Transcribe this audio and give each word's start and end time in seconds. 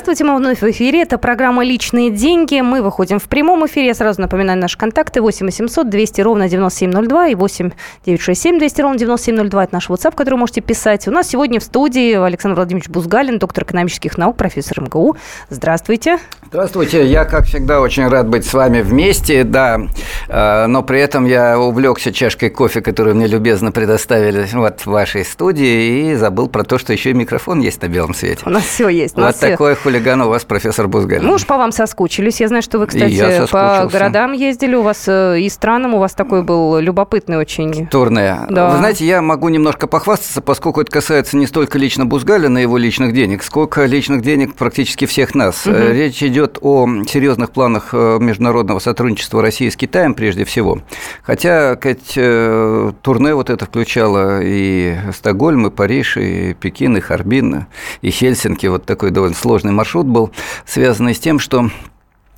Здравствуйте, 0.00 0.32
мы 0.32 0.38
вновь 0.38 0.62
в 0.62 0.70
эфире. 0.70 1.02
Это 1.02 1.18
программа 1.18 1.62
«Личные 1.62 2.08
деньги». 2.08 2.58
Мы 2.62 2.80
выходим 2.80 3.18
в 3.18 3.24
прямом 3.24 3.66
эфире. 3.66 3.88
Я 3.88 3.94
сразу 3.94 4.18
напоминаю 4.22 4.58
наши 4.58 4.78
контакты. 4.78 5.20
8 5.20 5.44
800 5.44 5.90
200 5.90 6.20
ровно 6.22 6.48
9702 6.48 7.26
и 7.26 7.34
8 7.34 7.70
967 8.06 8.58
200 8.58 8.80
ровно 8.80 8.98
9702. 8.98 9.64
Это 9.64 9.74
наш 9.74 9.90
WhatsApp, 9.90 10.14
который 10.14 10.36
можете 10.36 10.62
писать. 10.62 11.06
У 11.06 11.10
нас 11.10 11.28
сегодня 11.28 11.60
в 11.60 11.64
студии 11.64 12.14
Александр 12.14 12.56
Владимирович 12.56 12.88
Бузгалин, 12.88 13.38
доктор 13.38 13.64
экономических 13.64 14.16
наук, 14.16 14.38
профессор 14.38 14.80
МГУ. 14.80 15.18
Здравствуйте. 15.50 16.16
Здравствуйте. 16.48 17.04
Я, 17.04 17.26
как 17.26 17.44
всегда, 17.44 17.82
очень 17.82 18.08
рад 18.08 18.26
быть 18.26 18.46
с 18.46 18.54
вами 18.54 18.80
вместе, 18.80 19.44
да. 19.44 19.82
Э, 20.28 20.64
но 20.66 20.82
при 20.82 20.98
этом 20.98 21.26
я 21.26 21.60
увлекся 21.60 22.10
чашкой 22.10 22.48
кофе, 22.48 22.80
которую 22.80 23.16
мне 23.16 23.26
любезно 23.26 23.70
предоставили 23.70 24.48
вот 24.54 24.80
в 24.80 24.86
вашей 24.86 25.26
студии, 25.26 26.10
и 26.10 26.14
забыл 26.14 26.48
про 26.48 26.64
то, 26.64 26.78
что 26.78 26.94
еще 26.94 27.10
и 27.10 27.12
микрофон 27.12 27.60
есть 27.60 27.82
на 27.82 27.88
белом 27.88 28.14
свете. 28.14 28.40
У 28.46 28.50
нас 28.50 28.64
все 28.64 28.88
есть. 28.88 29.14
Вот 29.14 29.38
такой 29.38 29.76
какой 29.89 29.89
хулиган 29.90 30.22
у 30.22 30.28
вас, 30.28 30.44
профессор 30.44 30.88
Бузгалин? 30.88 31.26
Мы 31.26 31.34
уж 31.34 31.46
по 31.46 31.56
вам 31.56 31.72
соскучились. 31.72 32.40
Я 32.40 32.48
знаю, 32.48 32.62
что 32.62 32.78
вы, 32.78 32.86
кстати, 32.86 33.50
по 33.50 33.88
городам 33.90 34.32
ездили. 34.32 34.76
У 34.76 34.82
вас 34.82 35.04
э, 35.08 35.40
и 35.40 35.48
странам 35.48 35.94
у 35.94 35.98
вас 35.98 36.12
такой 36.12 36.42
был 36.42 36.78
любопытный 36.78 37.36
очень. 37.38 37.88
Турне. 37.88 38.36
Да. 38.48 38.70
Вы 38.70 38.78
знаете, 38.78 39.04
я 39.04 39.20
могу 39.20 39.48
немножко 39.48 39.86
похвастаться, 39.86 40.40
поскольку 40.40 40.80
это 40.80 40.90
касается 40.90 41.36
не 41.36 41.46
столько 41.46 41.78
лично 41.78 42.06
Бузгалина 42.06 42.58
и 42.58 42.62
его 42.62 42.78
личных 42.78 43.12
денег, 43.12 43.42
сколько 43.42 43.84
личных 43.84 44.22
денег 44.22 44.54
практически 44.54 45.06
всех 45.06 45.34
нас. 45.34 45.66
Угу. 45.66 45.74
Речь 45.74 46.22
идет 46.22 46.58
о 46.60 46.86
серьезных 47.08 47.50
планах 47.50 47.88
э, 47.92 48.18
международного 48.20 48.78
сотрудничества 48.78 49.42
России 49.42 49.68
с 49.68 49.76
Китаем 49.76 50.14
прежде 50.14 50.44
всего. 50.44 50.78
Хотя, 51.22 51.76
Кать, 51.76 52.14
турне 52.14 53.34
вот 53.34 53.50
это 53.50 53.66
включало 53.66 54.40
и 54.42 54.96
Стокгольм, 55.12 55.66
и 55.66 55.70
Париж, 55.70 56.16
и 56.16 56.54
Пекин, 56.54 56.96
и 56.96 57.00
Харбин, 57.00 57.66
и 58.02 58.10
Хельсинки. 58.10 58.66
Вот 58.66 58.84
такой 58.84 59.10
довольно 59.10 59.34
сложный 59.34 59.72
маршрут 59.80 60.06
был, 60.06 60.30
связанный 60.66 61.14
с 61.14 61.18
тем, 61.18 61.38
что 61.38 61.70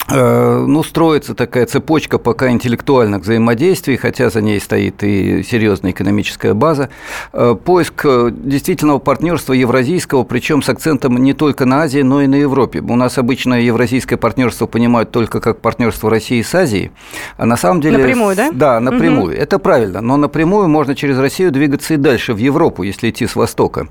ну, 0.08 0.82
строится 0.82 1.34
такая 1.34 1.66
цепочка 1.66 2.18
пока 2.18 2.50
интеллектуальных 2.50 3.22
взаимодействий, 3.22 3.96
хотя 3.96 4.30
за 4.30 4.40
ней 4.40 4.60
стоит 4.60 5.02
и 5.02 5.42
серьезная 5.42 5.92
экономическая 5.92 6.54
база. 6.54 6.90
Э, 7.32 7.54
поиск 7.54 8.04
э, 8.04 8.30
действительного 8.32 8.98
партнерства 8.98 9.52
евразийского, 9.52 10.24
причем 10.24 10.62
с 10.62 10.68
акцентом 10.68 11.16
не 11.16 11.34
только 11.34 11.66
на 11.66 11.82
Азии, 11.82 12.00
но 12.00 12.22
и 12.22 12.26
на 12.26 12.36
Европе. 12.36 12.80
У 12.80 12.96
нас 12.96 13.18
обычно 13.18 13.54
евразийское 13.54 14.16
партнерство 14.16 14.66
понимают 14.66 15.10
только 15.10 15.40
как 15.40 15.60
партнерство 15.60 16.10
России 16.10 16.42
с 16.42 16.54
Азией, 16.54 16.90
а 17.36 17.46
на 17.46 17.56
самом 17.56 17.80
деле... 17.80 17.98
Напрямую, 17.98 18.36
да? 18.36 18.50
Да, 18.52 18.80
напрямую. 18.80 19.34
Угу. 19.34 19.42
Это 19.42 19.58
правильно, 19.58 20.00
но 20.00 20.16
напрямую 20.16 20.68
можно 20.68 20.94
через 20.94 21.18
Россию 21.18 21.52
двигаться 21.52 21.94
и 21.94 21.96
дальше, 21.96 22.34
в 22.34 22.38
Европу, 22.38 22.82
если 22.82 23.10
идти 23.10 23.26
с 23.26 23.36
востока. 23.36 23.86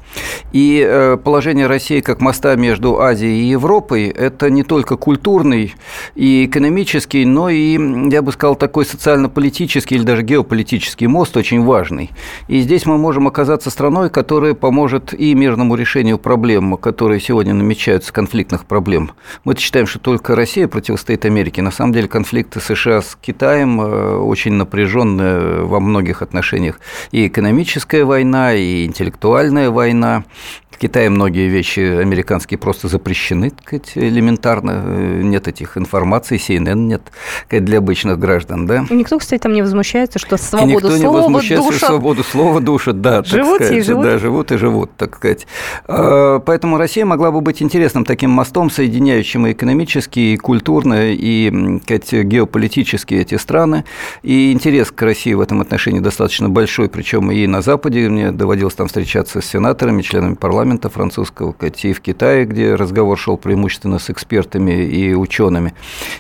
И 0.52 1.18
положение 1.24 1.68
России 1.68 2.02
как 2.02 2.22
моста 2.22 2.56
между 2.56 3.00
Азией 3.00 3.44
и 3.44 3.50
Европой– 3.50 4.08
это 4.10 4.50
не 4.50 4.64
только 4.64 4.98
культурный 4.98 5.74
и 6.16 6.46
экономический, 6.46 7.26
но 7.26 7.50
и, 7.50 8.10
я 8.12 8.22
бы 8.22 8.32
сказал, 8.32 8.56
такой 8.56 8.86
социально-политический 8.86 9.96
или 9.96 10.04
даже 10.04 10.24
геополитический 10.24 11.08
мост 11.08 11.36
очень 11.38 11.64
важный. 11.64 12.12
И 12.48 12.62
здесь 12.62 12.86
мы 12.86 12.98
можем 12.98 13.28
оказаться 13.28 13.70
страной, 13.70 14.10
которая 14.10 14.54
поможет 14.54 15.14
и 15.14 15.34
мирному 15.34 15.76
решению 15.76 16.18
проблем, 16.18 16.78
которые 16.78 17.20
сегодня 17.20 17.54
намечаются, 17.54 18.14
конфликтных 18.14 18.66
проблем. 18.66 19.12
Мы 19.44 19.56
считаем, 19.56 19.88
что 19.88 20.00
только 20.00 20.36
Россия 20.36 20.68
противостоит 20.68 21.26
Америке. 21.26 21.62
На 21.62 21.72
самом 21.72 21.94
деле 21.94 22.08
конфликты 22.08 22.60
США 22.60 23.02
с 23.02 23.18
Китаем 23.20 23.82
э, 23.82 24.18
очень 24.18 24.54
напряженные 24.54 25.64
во 25.64 25.80
многих 25.80 26.22
отношениях. 26.22 26.80
И 27.12 27.28
экономическая 27.28 28.04
война, 28.04 28.54
и 28.54 28.86
интеллектуальная 28.86 29.70
война, 29.70 30.24
в 30.72 30.78
Китае 30.78 31.10
многие 31.10 31.48
вещи 31.48 31.80
американские 31.80 32.58
просто 32.58 32.88
запрещены, 32.88 33.52
сказать, 33.64 33.92
элементарно. 33.96 34.84
Э, 34.84 35.22
нет 35.22 35.48
этих 35.48 35.78
информаций, 35.78 35.91
CNN 36.36 36.76
нет 36.76 37.02
сказать, 37.46 37.66
для 37.66 37.78
обычных 37.80 38.20
граждан, 38.20 38.66
да? 38.68 38.86
Никто, 38.90 39.18
кстати, 39.20 39.42
там 39.42 39.54
не 39.54 39.62
возмущается, 39.62 40.20
что 40.20 40.38
свободу 40.38 40.72
и 40.72 40.76
никто 40.76 40.90
слова 40.90 41.00
не 41.00 41.08
возмущается, 41.08 41.72
душат. 41.72 41.90
свободу 41.90 42.24
слова 42.24 42.60
душат, 42.60 43.02
да. 43.02 43.24
Живут 43.24 43.56
сказать, 43.56 43.78
и 43.78 43.82
живут. 43.82 44.04
Да, 44.04 44.18
живут 44.18 44.52
и 44.52 44.58
живут, 44.58 44.92
так 44.98 45.16
сказать. 45.16 45.48
А, 45.88 46.40
поэтому 46.40 46.78
Россия 46.78 47.06
могла 47.06 47.32
бы 47.32 47.42
быть 47.42 47.62
интересным 47.62 48.06
таким 48.06 48.32
мостом, 48.32 48.70
соединяющим 48.70 49.48
и 49.48 49.52
экономически, 49.52 50.20
и 50.20 50.38
культурно, 50.38 51.12
и 51.12 51.80
сказать, 51.84 52.12
геополитически 52.14 53.16
эти 53.16 53.36
страны. 53.36 53.86
И 54.24 54.52
интерес 54.52 54.92
к 54.92 55.02
России 55.02 55.34
в 55.34 55.42
этом 55.42 55.62
отношении 55.62 56.00
достаточно 56.00 56.50
большой, 56.50 56.90
причем 56.90 57.32
и 57.32 57.48
на 57.48 57.62
Западе 57.62 58.10
мне 58.10 58.32
доводилось 58.32 58.74
там 58.74 58.88
встречаться 58.88 59.42
с 59.42 59.46
сенаторами, 59.46 60.02
членами 60.02 60.36
парламента, 60.36 60.62
парламента 60.62 60.90
французского, 60.90 61.56
и 61.84 61.94
в 61.94 62.02
Китае, 62.02 62.46
где 62.46 62.76
разговор 62.76 63.18
шел 63.18 63.38
преимущественно 63.38 64.00
с 64.00 64.10
экспертами 64.10 64.86
и 64.86 65.14
учеными. 65.14 65.74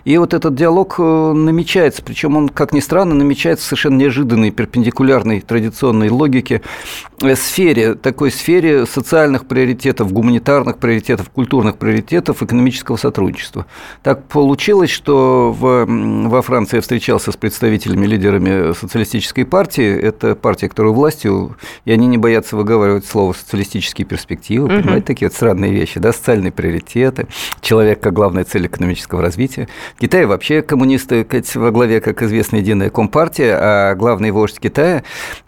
И 0.05 0.17
вот 0.17 0.33
этот 0.33 0.55
диалог 0.55 0.95
э, 0.97 1.33
намечается, 1.33 2.01
причем 2.03 2.37
он, 2.37 2.49
как 2.49 2.73
ни 2.73 2.79
странно, 2.79 3.13
намечается 3.15 3.65
в 3.65 3.67
совершенно 3.67 3.97
неожиданной, 3.97 4.51
перпендикулярной 4.51 5.41
традиционной 5.41 6.09
логике, 6.09 6.61
э, 7.21 7.35
сфере, 7.35 7.95
такой 7.95 8.31
сфере 8.31 8.85
социальных 8.85 9.45
приоритетов, 9.45 10.11
гуманитарных 10.11 10.77
приоритетов, 10.77 11.29
культурных 11.29 11.77
приоритетов, 11.77 12.41
экономического 12.41 12.97
сотрудничества. 12.97 13.65
Так 14.03 14.23
получилось, 14.25 14.89
что 14.89 15.55
в, 15.57 15.85
во 15.85 16.41
Франции 16.41 16.77
я 16.77 16.81
встречался 16.81 17.31
с 17.31 17.37
представителями, 17.37 18.05
лидерами 18.05 18.73
социалистической 18.73 19.45
партии. 19.45 19.99
Это 19.99 20.35
партия, 20.35 20.69
которая 20.69 20.93
властью, 20.93 21.57
и 21.85 21.91
они 21.91 22.07
не 22.07 22.17
боятся 22.17 22.55
выговаривать 22.55 23.05
слово 23.05 23.33
«социалистические 23.33 24.05
перспективы» 24.05 24.31
перспективы, 24.31 24.65
угу. 24.65 24.81
понимаете, 24.81 25.05
такие 25.05 25.29
вот 25.29 25.35
странные 25.35 25.71
вещи, 25.71 25.99
да, 25.99 26.13
социальные 26.13 26.51
приоритеты, 26.51 27.27
человек 27.61 27.99
как 28.01 28.13
главная 28.13 28.43
цель 28.43 28.65
экономического 28.65 29.21
развития. 29.21 29.50
В 29.95 29.99
Китае 29.99 30.25
вообще 30.25 30.61
коммунисты 30.61 31.25
во 31.55 31.71
главе, 31.71 32.01
как 32.01 32.21
известно, 32.23 32.57
единая 32.57 32.89
компартия, 32.89 33.57
а 33.59 33.95
главный 33.95 34.31
вождь 34.31 34.59
Китая 34.59 35.03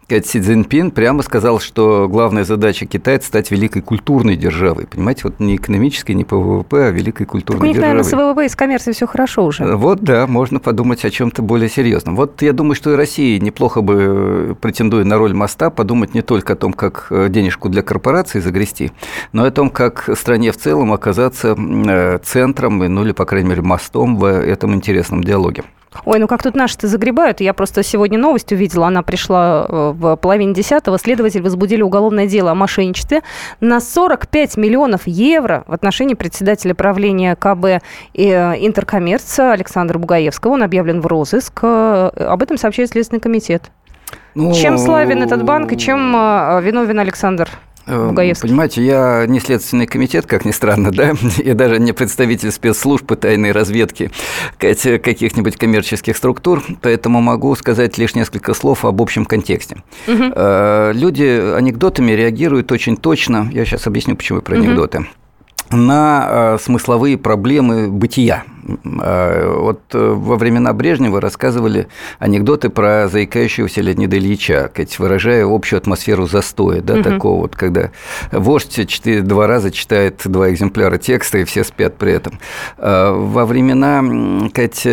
Си 0.09 0.39
Цзиньпин 0.41 0.91
прямо 0.91 1.23
сказал, 1.23 1.59
что 1.59 2.07
главная 2.09 2.43
задача 2.43 2.85
Китая– 2.85 3.15
это 3.17 3.25
стать 3.25 3.51
великой 3.51 3.81
культурной 3.81 4.35
державой. 4.35 4.85
Понимаете, 4.85 5.21
вот 5.23 5.39
не 5.39 5.55
экономической, 5.55 6.11
не 6.11 6.23
по 6.23 6.37
ВВП, 6.37 6.87
а 6.87 6.91
великой 6.91 7.25
культурной 7.25 7.59
так 7.59 7.63
у 7.63 7.67
них, 7.67 7.75
державой. 7.75 7.95
наверное, 7.95 8.09
с 8.09 8.13
ВВП 8.13 8.45
и 8.45 8.49
с 8.49 8.55
коммерцией 8.55 8.93
все 8.93 9.07
хорошо 9.07 9.45
уже. 9.45 9.75
Вот, 9.75 10.01
да, 10.01 10.27
можно 10.27 10.59
подумать 10.59 11.03
о 11.05 11.09
чем-то 11.09 11.41
более 11.41 11.69
серьезном. 11.69 12.15
Вот 12.15 12.41
я 12.41 12.53
думаю, 12.53 12.75
что 12.75 12.91
и 12.91 12.95
России 12.95 13.39
неплохо 13.39 13.81
бы, 13.81 14.55
претендуя 14.59 15.03
на 15.03 15.17
роль 15.17 15.33
моста, 15.33 15.69
подумать 15.69 16.13
не 16.13 16.21
только 16.21 16.53
о 16.53 16.55
том, 16.55 16.73
как 16.73 17.07
э, 17.09 17.29
денежку 17.29 17.69
для 17.69 17.81
корпорации 17.81 18.39
загрести, 18.39 18.91
но 19.31 19.45
и 19.45 19.49
о 19.49 19.51
том, 19.51 19.69
как 19.69 20.09
стране 20.17 20.51
в 20.51 20.57
целом 20.57 20.93
оказаться 20.93 21.55
э, 21.57 22.19
центром, 22.23 22.79
ну 22.79 23.03
или, 23.03 23.13
по 23.13 23.25
крайней 23.25 23.49
мере, 23.49 23.61
мостом 23.61 24.17
в 24.17 24.25
этом 24.25 24.73
интересном 24.75 25.23
диалоге. 25.23 25.63
Ой, 26.05 26.19
ну 26.19 26.27
как 26.27 26.43
тут 26.43 26.55
наши-то 26.55 26.87
загребают? 26.87 27.41
Я 27.41 27.53
просто 27.53 27.83
сегодня 27.83 28.17
новость 28.17 28.51
увидела, 28.51 28.87
она 28.87 29.01
пришла 29.03 29.65
э, 29.67 29.91
в 29.95 30.15
половине 30.17 30.53
десятого. 30.53 30.97
Следователи 30.97 31.41
возбудили 31.41 31.81
уголовное 31.81 32.27
дело 32.27 32.51
о 32.51 32.55
мошенничестве 32.55 33.21
на 33.59 33.79
45 33.79 34.57
миллионов 34.57 35.01
евро 35.05 35.63
в 35.67 35.73
отношении 35.73 36.13
председателя 36.13 36.73
правления 36.73 37.35
КБ 37.35 37.65
э, 37.65 38.65
Интеркоммерца 38.65 39.53
Александра 39.53 39.97
Бугаевского. 39.97 40.53
Он 40.53 40.63
объявлен 40.63 41.01
в 41.01 41.07
розыск. 41.07 41.59
Э, 41.61 42.09
об 42.15 42.41
этом 42.41 42.57
сообщает 42.57 42.89
Следственный 42.89 43.21
комитет. 43.21 43.71
Ну... 44.35 44.53
Чем 44.53 44.77
славен 44.77 45.21
этот 45.23 45.43
банк 45.43 45.71
и 45.71 45.77
чем 45.77 46.11
виновен 46.11 46.99
Александр 46.99 47.49
Бугаевский. 47.85 48.49
Понимаете, 48.49 48.83
я 48.83 49.25
не 49.27 49.39
следственный 49.39 49.87
комитет, 49.87 50.25
как 50.25 50.45
ни 50.45 50.51
странно, 50.51 50.91
да, 50.91 51.13
и 51.37 51.53
даже 51.53 51.79
не 51.79 51.91
представитель 51.93 52.51
спецслужб 52.51 53.11
и 53.11 53.15
тайной 53.15 53.51
разведки 53.51 54.11
каких-нибудь 54.57 55.57
коммерческих 55.57 56.15
структур, 56.15 56.63
поэтому 56.81 57.21
могу 57.21 57.55
сказать 57.55 57.97
лишь 57.97 58.15
несколько 58.15 58.53
слов 58.53 58.85
об 58.85 59.01
общем 59.01 59.25
контексте. 59.25 59.83
Угу. 60.07 60.15
Люди 60.93 61.55
анекдотами 61.55 62.11
реагируют 62.11 62.71
очень 62.71 62.97
точно. 62.97 63.49
Я 63.51 63.65
сейчас 63.65 63.87
объясню, 63.87 64.15
почему 64.15 64.41
про 64.41 64.55
анекдоты. 64.55 64.99
Угу 64.99 65.07
на 65.75 66.27
э, 66.55 66.57
смысловые 66.61 67.17
проблемы 67.17 67.89
бытия. 67.89 68.43
Э, 69.01 69.55
вот 69.59 69.81
э, 69.93 70.13
во 70.13 70.35
времена 70.35 70.73
Брежнева 70.73 71.19
рассказывали 71.19 71.87
анекдоты 72.19 72.69
про 72.69 73.07
заикающегося 73.07 73.81
Леонида 73.81 74.17
Ильича, 74.17 74.71
выражая 74.99 75.45
общую 75.45 75.77
атмосферу 75.77 76.27
застоя, 76.27 76.81
да, 76.81 76.95
угу. 76.95 77.03
такого 77.03 77.41
вот, 77.41 77.55
когда 77.55 77.91
вождь 78.31 78.87
четыре, 78.87 79.21
два 79.21 79.47
раза 79.47 79.71
читает 79.71 80.21
два 80.25 80.51
экземпляра 80.51 80.97
текста, 80.97 81.39
и 81.39 81.43
все 81.43 81.63
спят 81.63 81.95
при 81.97 82.13
этом. 82.13 82.39
Во 82.77 83.45
времена 83.45 84.49
Кать, 84.53 84.87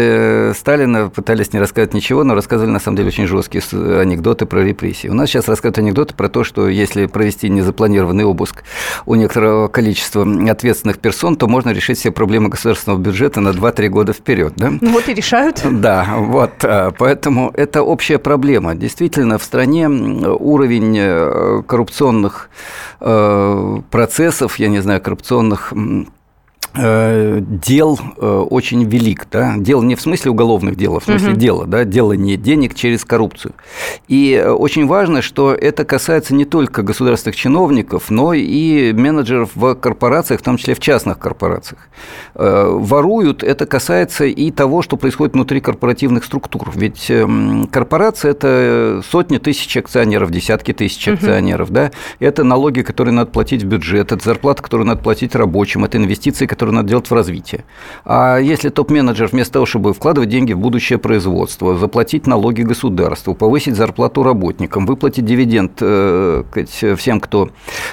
Сталина 0.56 1.08
пытались 1.08 1.52
не 1.52 1.60
рассказать 1.60 1.94
ничего, 1.94 2.24
но 2.24 2.34
рассказывали, 2.34 2.72
на 2.72 2.80
самом 2.80 2.96
деле, 2.96 3.08
очень 3.08 3.26
жесткие 3.26 3.62
анекдоты 4.00 4.46
про 4.46 4.62
репрессии. 4.62 5.08
У 5.08 5.14
нас 5.14 5.28
сейчас 5.28 5.48
рассказывают 5.48 5.78
анекдоты 5.78 6.14
про 6.14 6.28
то, 6.28 6.44
что 6.44 6.68
если 6.68 7.06
провести 7.06 7.48
незапланированный 7.48 8.24
обыск 8.24 8.64
у 9.06 9.14
некоторого 9.14 9.68
количества 9.68 10.26
ответственных 10.50 10.98
персон, 10.98 11.36
то 11.36 11.46
можно 11.46 11.70
решить 11.70 11.98
все 11.98 12.10
проблемы 12.10 12.48
государственного 12.48 13.00
бюджета 13.00 13.40
на 13.40 13.52
2-3 13.60 13.88
года 13.88 14.12
вперед, 14.12 14.54
да? 14.56 14.72
Ну 14.80 14.92
вот 14.92 15.08
и 15.08 15.14
решают. 15.14 15.62
Да, 15.70 16.06
вот, 16.16 16.64
а, 16.64 16.92
поэтому 16.96 17.50
это 17.54 17.82
общая 17.82 18.18
проблема. 18.18 18.74
Действительно, 18.74 19.38
в 19.38 19.42
стране 19.42 19.88
уровень 19.88 20.96
э, 20.98 21.62
коррупционных 21.66 22.50
э, 23.00 23.76
процессов, 23.90 24.58
я 24.58 24.68
не 24.68 24.80
знаю, 24.80 25.00
коррупционных 25.00 25.72
Э, 25.72 26.04
дел 26.74 27.98
э, 28.16 28.26
очень 28.50 28.84
велик, 28.84 29.26
да, 29.30 29.54
дело 29.56 29.82
не 29.82 29.96
в 29.96 30.00
смысле 30.00 30.30
уголовных 30.30 30.76
дел, 30.76 30.96
а 30.96 31.00
в 31.00 31.04
смысле 31.04 31.32
угу. 31.32 31.38
дела, 31.38 31.66
да, 31.66 31.84
делание 31.84 32.36
денег 32.36 32.74
через 32.74 33.04
коррупцию. 33.04 33.54
И 34.06 34.32
э, 34.34 34.50
очень 34.50 34.86
важно, 34.86 35.20
что 35.20 35.52
это 35.52 35.84
касается 35.84 36.34
не 36.34 36.44
только 36.44 36.82
государственных 36.82 37.36
чиновников, 37.36 38.10
но 38.10 38.34
и 38.34 38.92
менеджеров 38.92 39.50
в 39.54 39.74
корпорациях, 39.74 40.40
в 40.40 40.44
том 40.44 40.58
числе 40.58 40.74
в 40.74 40.80
частных 40.80 41.18
корпорациях. 41.18 41.88
Воруют, 42.34 43.42
это 43.42 43.66
касается 43.66 44.24
и 44.24 44.50
того, 44.50 44.82
что 44.82 44.96
происходит 44.96 45.34
внутри 45.34 45.60
корпоративных 45.60 46.24
структур. 46.24 46.70
Ведь 46.74 47.10
эм, 47.10 47.66
корпорация– 47.66 48.30
это 48.32 49.02
сотни 49.08 49.38
тысяч 49.38 49.76
акционеров, 49.76 50.30
десятки 50.30 50.72
тысяч 50.72 51.08
акционеров, 51.08 51.68
угу. 51.68 51.74
да, 51.74 51.90
это 52.20 52.44
налоги, 52.44 52.82
которые 52.82 53.14
надо 53.14 53.30
платить 53.30 53.62
в 53.62 53.66
бюджет, 53.66 54.12
это 54.12 54.24
зарплата, 54.24 54.62
которую 54.62 54.86
надо 54.86 55.02
платить 55.02 55.34
рабочим, 55.34 55.84
это 55.84 55.98
инвестиции, 55.98 56.46
которые 56.46 56.59
которые 56.60 56.74
надо 56.76 56.90
делать 56.90 57.10
в 57.10 57.14
развитие. 57.14 57.64
А 58.04 58.36
если 58.36 58.68
топ-менеджер 58.68 59.28
вместо 59.28 59.54
того, 59.54 59.64
чтобы 59.64 59.94
вкладывать 59.94 60.28
деньги 60.28 60.52
в 60.52 60.58
будущее 60.58 60.98
производство, 60.98 61.78
заплатить 61.78 62.26
налоги 62.26 62.60
государству, 62.60 63.34
повысить 63.34 63.76
зарплату 63.76 64.22
работникам, 64.22 64.84
выплатить 64.84 65.24
дивиденд 65.24 65.72
э, 65.80 66.44
всем, 66.98 67.20
кто 67.20 67.48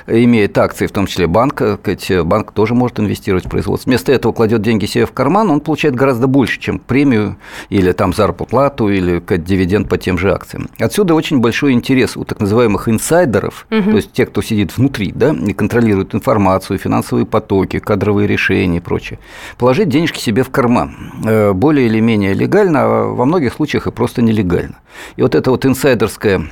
имеет 0.06 0.58
акции, 0.58 0.86
в 0.86 0.92
том 0.92 1.08
числе 1.08 1.28
банка, 1.28 1.80
банк 2.26 2.52
тоже 2.52 2.74
может 2.74 3.00
инвестировать 3.00 3.46
в 3.46 3.50
производство. 3.50 3.90
Вместо 3.90 4.12
этого 4.12 4.34
кладет 4.34 4.62
деньги 4.62 4.86
себе 4.86 5.06
в 5.06 5.14
карман, 5.14 5.50
он 5.50 5.62
получает 5.62 5.96
гораздо 5.96 6.28
больше, 6.28 6.60
чем 6.60 6.80
премию 6.80 7.38
или 7.70 7.94
там 7.94 8.14
зарплату 8.14 8.90
или 8.90 9.24
дивиденд 9.38 9.88
по 9.88 9.98
тем 9.98 10.18
же 10.18 10.34
акциям. 10.34 10.68
Отсюда 10.78 11.16
очень 11.16 11.40
большой 11.40 11.72
интерес 11.72 12.18
у 12.18 12.26
так 12.26 12.42
называемых 12.42 12.90
инсайдеров, 12.90 13.66
угу. 13.72 13.92
то 13.92 13.96
есть 13.96 14.12
тех, 14.12 14.30
кто 14.30 14.42
сидит 14.42 14.76
внутри 14.76 15.14
да, 15.16 15.32
и 15.32 15.54
контролирует 15.54 16.14
информацию, 16.14 16.78
финансовые 16.78 17.26
потоки, 17.26 17.80
кадровые 17.80 18.28
решения, 18.28 18.57
решений 18.58 18.78
и 18.78 18.82
прочее, 18.82 19.20
положить 19.58 19.90
денежки 19.90 20.20
себе 20.20 20.44
в 20.44 20.50
карман. 20.50 21.14
Э, 21.26 21.54
более 21.54 21.88
или 21.88 22.00
менее 22.00 22.34
легально, 22.34 22.80
а 22.82 23.08
во 23.14 23.26
многих 23.26 23.54
случаях 23.54 23.88
и 23.88 23.92
просто 23.92 24.22
нелегально. 24.22 24.80
И 25.16 25.22
вот 25.22 25.36
это 25.36 25.52
вот 25.52 25.66
инсайдерская 25.66 26.50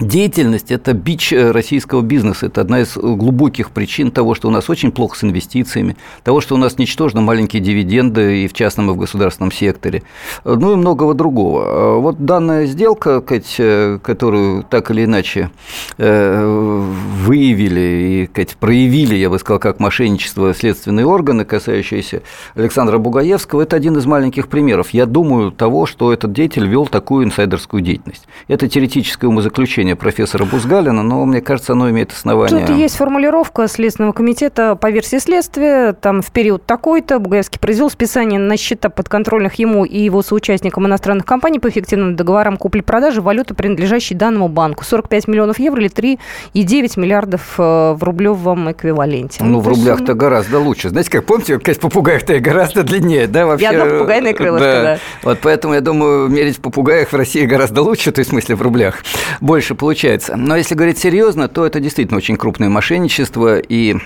Деятельность– 0.00 0.70
это 0.72 0.94
бич 0.94 1.30
э, 1.30 1.50
российского 1.50 2.00
бизнеса. 2.00 2.46
Это 2.46 2.62
одна 2.62 2.80
из 2.80 2.96
глубоких 2.96 3.70
причин 3.70 4.10
того, 4.10 4.34
что 4.34 4.48
у 4.48 4.50
нас 4.50 4.70
очень 4.70 4.92
плохо 4.92 5.18
с 5.18 5.24
инвестициями, 5.24 5.94
того, 6.24 6.40
что 6.40 6.54
у 6.54 6.58
нас 6.58 6.78
ничтожно 6.78 7.20
маленькие 7.20 7.60
дивиденды 7.60 8.44
и 8.44 8.48
в 8.48 8.54
частном, 8.54 8.90
и 8.90 8.94
в 8.94 8.96
государственном 8.96 9.52
секторе, 9.52 10.02
ну 10.44 10.72
и 10.72 10.76
многого 10.76 11.12
другого. 11.12 12.00
Вот 12.00 12.24
данная 12.24 12.64
сделка, 12.64 13.22
э, 13.58 13.98
которую 14.02 14.62
так 14.62 14.90
или 14.90 15.04
иначе 15.04 15.50
э, 15.98 16.86
выявили 17.26 18.28
и 18.34 18.54
проявили, 18.58 19.16
я 19.16 19.28
бы 19.28 19.38
сказал, 19.38 19.58
как 19.58 19.80
мошенничество 19.80 20.54
следственные 20.54 21.04
органы, 21.04 21.44
касающиеся 21.44 22.22
Александра 22.54 22.96
Бугаевского, 22.96 23.62
это 23.62 23.76
один 23.76 23.98
из 23.98 24.06
маленьких 24.06 24.48
примеров. 24.48 24.90
Я 24.90 25.04
думаю 25.04 25.52
того, 25.52 25.84
что 25.84 26.10
этот 26.10 26.32
деятель 26.32 26.66
вел 26.66 26.86
такую 26.86 27.26
инсайдерскую 27.26 27.82
деятельность. 27.82 28.26
Это 28.48 28.66
теоретическое 28.66 29.26
умозаключение 29.26 29.89
заключение 29.90 29.96
профессора 29.96 30.44
Бузгалина, 30.44 31.02
но 31.02 31.24
мне 31.24 31.40
кажется, 31.40 31.72
оно 31.72 31.90
имеет 31.90 32.12
основание. 32.12 32.66
Тут 32.66 32.76
есть 32.76 32.96
формулировка 32.96 33.68
Следственного 33.68 34.12
комитета 34.12 34.76
по 34.76 34.90
версии 34.90 35.18
следствия. 35.18 35.92
Там 35.92 36.22
в 36.22 36.30
период 36.30 36.64
такой-то 36.66 37.18
Бугаевский 37.18 37.58
произвел 37.58 37.90
списание 37.90 38.38
на 38.38 38.56
счета 38.56 38.88
подконтрольных 38.88 39.54
ему 39.54 39.84
и 39.84 39.98
его 39.98 40.22
соучастникам 40.22 40.86
иностранных 40.86 41.24
компаний 41.24 41.58
по 41.58 41.68
эффективным 41.68 42.16
договорам 42.16 42.56
купли-продажи 42.56 43.20
валюты, 43.20 43.54
принадлежащей 43.54 44.16
данному 44.16 44.48
банку. 44.48 44.84
45 44.84 45.28
миллионов 45.28 45.58
евро 45.58 45.80
или 45.80 45.90
3,9 45.90 47.00
миллиардов 47.00 47.54
э, 47.58 47.62
в 47.62 48.02
рублевом 48.02 48.70
эквиваленте. 48.70 49.42
Ну, 49.42 49.50
ну 49.50 49.60
в 49.60 49.68
рублях-то 49.68 50.14
гораздо 50.14 50.58
лучше. 50.58 50.90
Знаете, 50.90 51.10
как 51.10 51.24
помните, 51.24 51.58
конечно, 51.58 51.82
попугаев-то 51.82 52.38
гораздо 52.40 52.82
длиннее, 52.82 53.26
да, 53.26 53.46
вообще? 53.46 53.64
Я 53.64 53.70
одна 53.70 53.84
попугайная 53.84 54.34
крылышко, 54.34 54.66
да. 54.66 54.82
да. 54.82 54.98
Вот 55.22 55.38
поэтому, 55.42 55.74
я 55.74 55.80
думаю, 55.80 56.28
мерить 56.28 56.58
в 56.58 56.60
попугаях 56.60 57.12
в 57.12 57.16
России 57.16 57.44
гораздо 57.44 57.82
лучше, 57.82 58.12
то 58.12 58.20
есть 58.20 58.30
в 58.30 58.32
смысле 58.32 58.54
в 58.54 58.62
рублях. 58.62 59.02
Больше 59.40 59.74
получается. 59.80 60.36
Но 60.36 60.56
если 60.56 60.74
говорить 60.74 60.98
серьезно, 60.98 61.48
то 61.48 61.66
это 61.66 61.80
действительно 61.80 62.18
очень 62.18 62.36
крупное 62.36 62.68
мошенничество, 62.68 63.58
и 63.58 63.96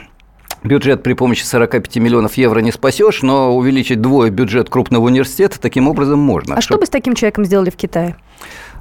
бюджет 0.63 1.03
при 1.03 1.15
помощи 1.15 1.43
45 1.43 1.97
миллионов 1.97 2.35
евро 2.35 2.61
не 2.61 2.73
спасешь, 2.73 3.23
но 3.23 3.55
увеличить 3.55 4.01
двое 4.01 4.31
бюджет 4.31 4.71
крупного 4.71 5.07
университета 5.07 5.61
таким 5.61 5.89
образом 5.89 6.21
можно. 6.21 6.55
А 6.55 6.61
что 6.61 6.79
бы 6.79 6.87
с 6.87 6.89
таким 6.89 7.15
человеком 7.15 7.45
сделали 7.45 7.71
в 7.71 7.77
Китае? 7.77 8.17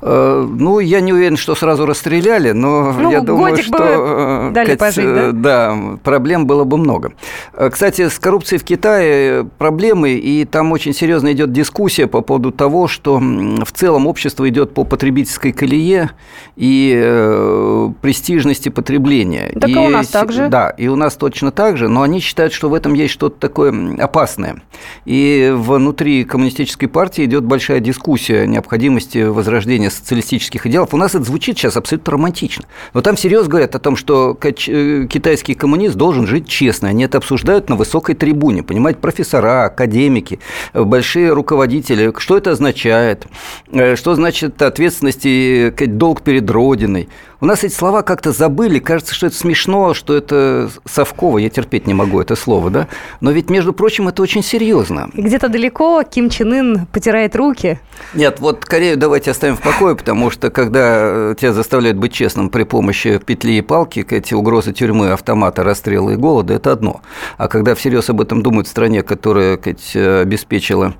Э, 0.05 0.45
ну, 0.49 0.79
я 0.79 0.99
не 0.99 1.13
уверен, 1.13 1.37
что 1.37 1.55
сразу 1.55 1.85
расстреляли, 1.85 2.51
но 2.51 2.91
ну, 2.91 3.09
я 3.09 3.21
думаю, 3.21 3.55
что 3.57 3.71
бы 3.71 4.51
дали 4.53 4.71
Кать, 4.71 4.79
пожить, 4.79 5.05
да? 5.05 5.31
да, 5.31 5.77
проблем 6.03 6.45
было 6.45 6.65
бы 6.65 6.77
много. 6.77 7.13
Э, 7.53 7.69
кстати, 7.69 8.09
с 8.09 8.19
коррупцией 8.19 8.59
в 8.59 8.65
Китае 8.65 9.45
проблемы, 9.57 10.11
и 10.11 10.43
там 10.43 10.73
очень 10.73 10.93
серьезно 10.93 11.31
идет 11.31 11.53
дискуссия 11.53 12.07
по 12.07 12.19
поводу 12.19 12.51
того, 12.51 12.89
что 12.89 13.17
в 13.17 13.71
целом 13.71 14.05
общество 14.07 14.47
идет 14.49 14.73
по 14.73 14.83
потребительской 14.83 15.53
колее 15.53 16.11
и 16.57 16.93
э, 17.01 17.89
престижности 18.01 18.67
потребления. 18.67 19.53
Так 19.57 19.69
и, 19.69 19.73
и 19.73 19.77
у 19.77 19.87
нас 19.87 20.07
так 20.07 20.33
же. 20.33 20.49
Да, 20.49 20.69
и 20.69 20.89
у 20.89 20.97
нас 20.97 21.15
точно 21.15 21.51
так 21.51 21.77
же, 21.77 21.87
но 21.87 22.01
они 22.01 22.19
считают, 22.19 22.51
что 22.51 22.69
в 22.69 22.73
этом 22.73 22.93
есть 22.93 23.13
что-то 23.13 23.39
такое 23.39 23.73
опасное. 23.99 24.61
И 25.05 25.49
внутри 25.55 26.25
коммунистической 26.25 26.89
партии 26.89 27.23
идет 27.23 27.45
большая 27.45 27.79
дискуссия 27.79 28.41
о 28.41 28.47
необходимости 28.47 29.23
возрождения 29.43 29.89
социалистических 29.89 30.65
идеалов. 30.65 30.93
У 30.93 30.97
нас 30.97 31.13
это 31.13 31.25
звучит 31.25 31.57
сейчас 31.57 31.75
абсолютно 31.75 32.13
романтично. 32.13 32.65
Но 32.93 33.01
там 33.01 33.17
серьезно 33.17 33.49
говорят 33.49 33.75
о 33.75 33.79
том, 33.79 33.97
что 33.97 34.37
э, 34.41 35.07
китайский 35.09 35.53
коммунист 35.53 35.95
должен 35.95 36.25
жить 36.25 36.47
честно. 36.47 36.87
Они 36.87 37.03
это 37.03 37.17
обсуждают 37.17 37.69
на 37.69 37.75
высокой 37.75 38.15
трибуне. 38.15 38.63
Понимаете, 38.63 38.99
профессора, 38.99 39.65
академики, 39.65 40.39
э, 40.73 40.83
большие 40.83 41.33
руководители. 41.33 42.13
Что 42.17 42.37
это 42.37 42.51
означает? 42.51 43.27
Э, 43.71 43.95
что 43.97 44.15
значит 44.15 44.61
ответственность 44.61 45.25
и 45.25 45.73
долг 45.87 46.21
перед 46.21 46.49
Родиной? 46.49 47.09
У 47.43 47.45
нас 47.45 47.61
эти 47.61 47.73
слова 47.73 48.03
как-то 48.03 48.31
забыли, 48.31 48.79
кажется, 48.79 49.13
что 49.13 49.27
это 49.27 49.35
смешно, 49.35 49.93
что 49.93 50.15
это 50.15 50.69
совково, 50.85 51.39
я 51.39 51.49
терпеть 51.49 51.85
не 51.85 51.93
могу 51.93 52.21
это 52.21 52.37
слово, 52.37 52.69
да? 52.69 52.87
Но 53.19 53.31
ведь, 53.31 53.49
между 53.49 53.73
прочим, 53.73 54.07
это 54.07 54.21
очень 54.21 54.41
серьезно. 54.41 55.09
И 55.13 55.21
где-то 55.21 55.49
далеко 55.49 56.01
Ким 56.03 56.29
Чен 56.29 56.53
Ын 56.53 56.85
потирает 56.93 57.35
руки. 57.35 57.81
Нет, 58.13 58.39
вот 58.39 58.63
Корею 58.63 58.95
давайте 58.95 59.31
оставим 59.31 59.57
в 59.57 59.61
покое, 59.61 59.93
потому 59.97 60.31
что 60.31 60.51
когда 60.51 61.35
тебя 61.35 61.51
заставляют 61.51 61.97
быть 61.97 62.13
честным 62.13 62.49
при 62.49 62.63
помощи 62.63 63.17
петли 63.17 63.57
и 63.57 63.61
палки, 63.61 64.07
эти 64.09 64.33
угрозы 64.33 64.71
тюрьмы, 64.71 65.11
автомата, 65.11 65.65
расстрела 65.65 66.11
и 66.11 66.15
голода– 66.15 66.53
это 66.55 66.71
одно. 66.71 67.01
А 67.37 67.49
когда 67.49 67.75
всерьез 67.75 68.09
об 68.09 68.21
этом 68.21 68.41
думают 68.41 68.67
в 68.67 68.71
стране, 68.71 69.03
которая 69.03 69.57
сказать, 69.57 69.97
обеспечила 69.97 70.93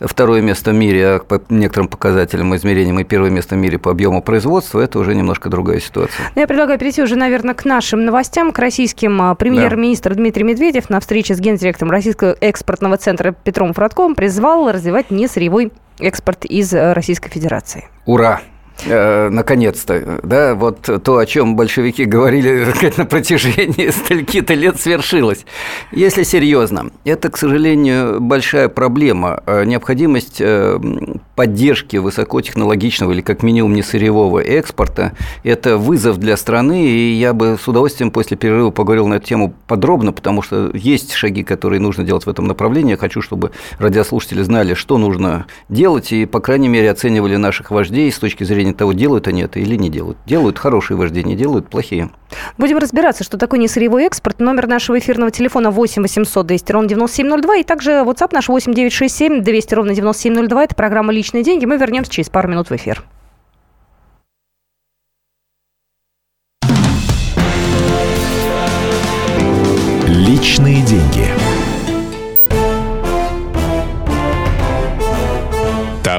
второе 0.00 0.40
место 0.40 0.70
в 0.70 0.74
мире, 0.76 1.06
а 1.06 1.18
по 1.18 1.42
некоторым 1.50 1.88
показателям, 1.88 2.56
измерениям 2.56 2.98
и 3.00 3.04
первое 3.04 3.28
место 3.28 3.54
в 3.54 3.58
мире 3.58 3.76
по 3.76 3.90
объему 3.90 4.22
производства, 4.22 4.80
это 4.80 4.98
уже 4.98 5.14
немножко 5.14 5.50
другая 5.50 5.78
ситуация 5.78 5.89
ситуация. 5.90 6.30
Я 6.34 6.46
предлагаю 6.46 6.78
перейти 6.78 7.02
уже, 7.02 7.16
наверное, 7.16 7.54
к 7.54 7.64
нашим 7.64 8.04
новостям, 8.04 8.52
к 8.52 8.58
российским. 8.58 9.20
А, 9.20 9.34
премьер-министр 9.34 10.10
да. 10.10 10.16
Дмитрий 10.16 10.44
Медведев 10.44 10.88
на 10.90 11.00
встрече 11.00 11.34
с 11.34 11.40
гендиректором 11.40 11.90
Российского 11.90 12.36
экспортного 12.40 12.96
центра 12.96 13.32
Петром 13.32 13.72
Фродковым 13.74 14.14
призвал 14.14 14.70
развивать 14.70 15.10
несырьевой 15.10 15.72
экспорт 15.98 16.44
из 16.44 16.72
э, 16.72 16.92
Российской 16.92 17.30
Федерации. 17.30 17.88
Ура! 18.06 18.40
Э, 18.86 19.28
наконец-то, 19.30 20.20
да, 20.22 20.54
вот 20.54 20.88
то, 21.02 21.18
о 21.18 21.26
чем 21.26 21.56
большевики 21.56 22.04
говорили 22.04 22.66
на 22.96 23.04
протяжении 23.04 23.90
стольки-то 23.90 24.54
лет, 24.54 24.80
свершилось. 24.80 25.44
Если 25.92 26.22
серьезно, 26.22 26.90
это, 27.04 27.30
к 27.30 27.36
сожалению, 27.36 28.20
большая 28.20 28.68
проблема. 28.68 29.42
Э, 29.46 29.64
необходимость 29.64 30.40
э, 30.40 30.78
поддержки 31.34 31.96
высокотехнологичного 31.96 33.12
или, 33.12 33.20
как 33.20 33.42
минимум, 33.42 33.74
не 33.74 33.82
сырьевого 33.82 34.40
экспорта– 34.40 35.12
это 35.44 35.76
вызов 35.76 36.18
для 36.18 36.36
страны, 36.36 36.86
и 36.86 37.12
я 37.14 37.32
бы 37.32 37.58
с 37.62 37.68
удовольствием 37.68 38.10
после 38.10 38.36
перерыва 38.36 38.70
поговорил 38.70 39.06
на 39.06 39.14
эту 39.14 39.26
тему 39.26 39.54
подробно, 39.66 40.12
потому 40.12 40.42
что 40.42 40.70
есть 40.74 41.12
шаги, 41.12 41.42
которые 41.42 41.80
нужно 41.80 42.04
делать 42.04 42.24
в 42.24 42.30
этом 42.30 42.46
направлении. 42.46 42.92
Я 42.92 42.96
хочу, 42.96 43.20
чтобы 43.20 43.50
радиослушатели 43.78 44.42
знали, 44.42 44.74
что 44.74 44.98
нужно 44.98 45.46
делать, 45.68 46.12
и, 46.12 46.26
по 46.26 46.40
крайней 46.40 46.68
мере, 46.68 46.90
оценивали 46.90 47.36
наших 47.36 47.70
вождей 47.70 48.10
с 48.10 48.18
точки 48.18 48.44
зрения 48.44 48.69
зрения 48.70 48.74
того, 48.76 48.92
делают 48.92 49.28
они 49.28 49.42
это 49.42 49.58
или 49.58 49.76
не 49.76 49.90
делают. 49.90 50.18
Делают 50.26 50.58
хорошие 50.58 50.96
вождения, 50.96 51.36
делают 51.36 51.68
плохие. 51.68 52.10
Будем 52.58 52.78
разбираться, 52.78 53.24
что 53.24 53.38
такое 53.38 53.60
несырьевой 53.60 54.04
экспорт. 54.04 54.40
Номер 54.40 54.66
нашего 54.66 54.98
эфирного 54.98 55.30
телефона 55.30 55.70
8 55.70 56.02
800 56.02 56.46
200 56.46 56.72
ровно 56.72 56.88
9702. 56.88 57.56
И 57.56 57.64
также 57.64 57.90
WhatsApp 57.90 58.30
наш 58.32 58.48
8 58.48 58.72
967 58.72 59.42
200 59.42 59.74
ровно 59.74 59.94
9702. 59.94 60.64
Это 60.64 60.74
программа 60.74 61.12
«Личные 61.12 61.42
деньги». 61.42 61.66
Мы 61.66 61.76
вернемся 61.76 62.10
через 62.10 62.28
пару 62.28 62.48
минут 62.48 62.70
в 62.70 62.72
эфир. 62.72 63.02
Личные 70.06 70.82
деньги. 70.82 70.99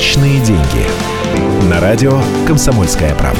Личные 0.00 0.40
деньги. 0.40 1.68
На 1.70 1.78
радио 1.78 2.12
«Комсомольская 2.46 3.14
правда». 3.16 3.38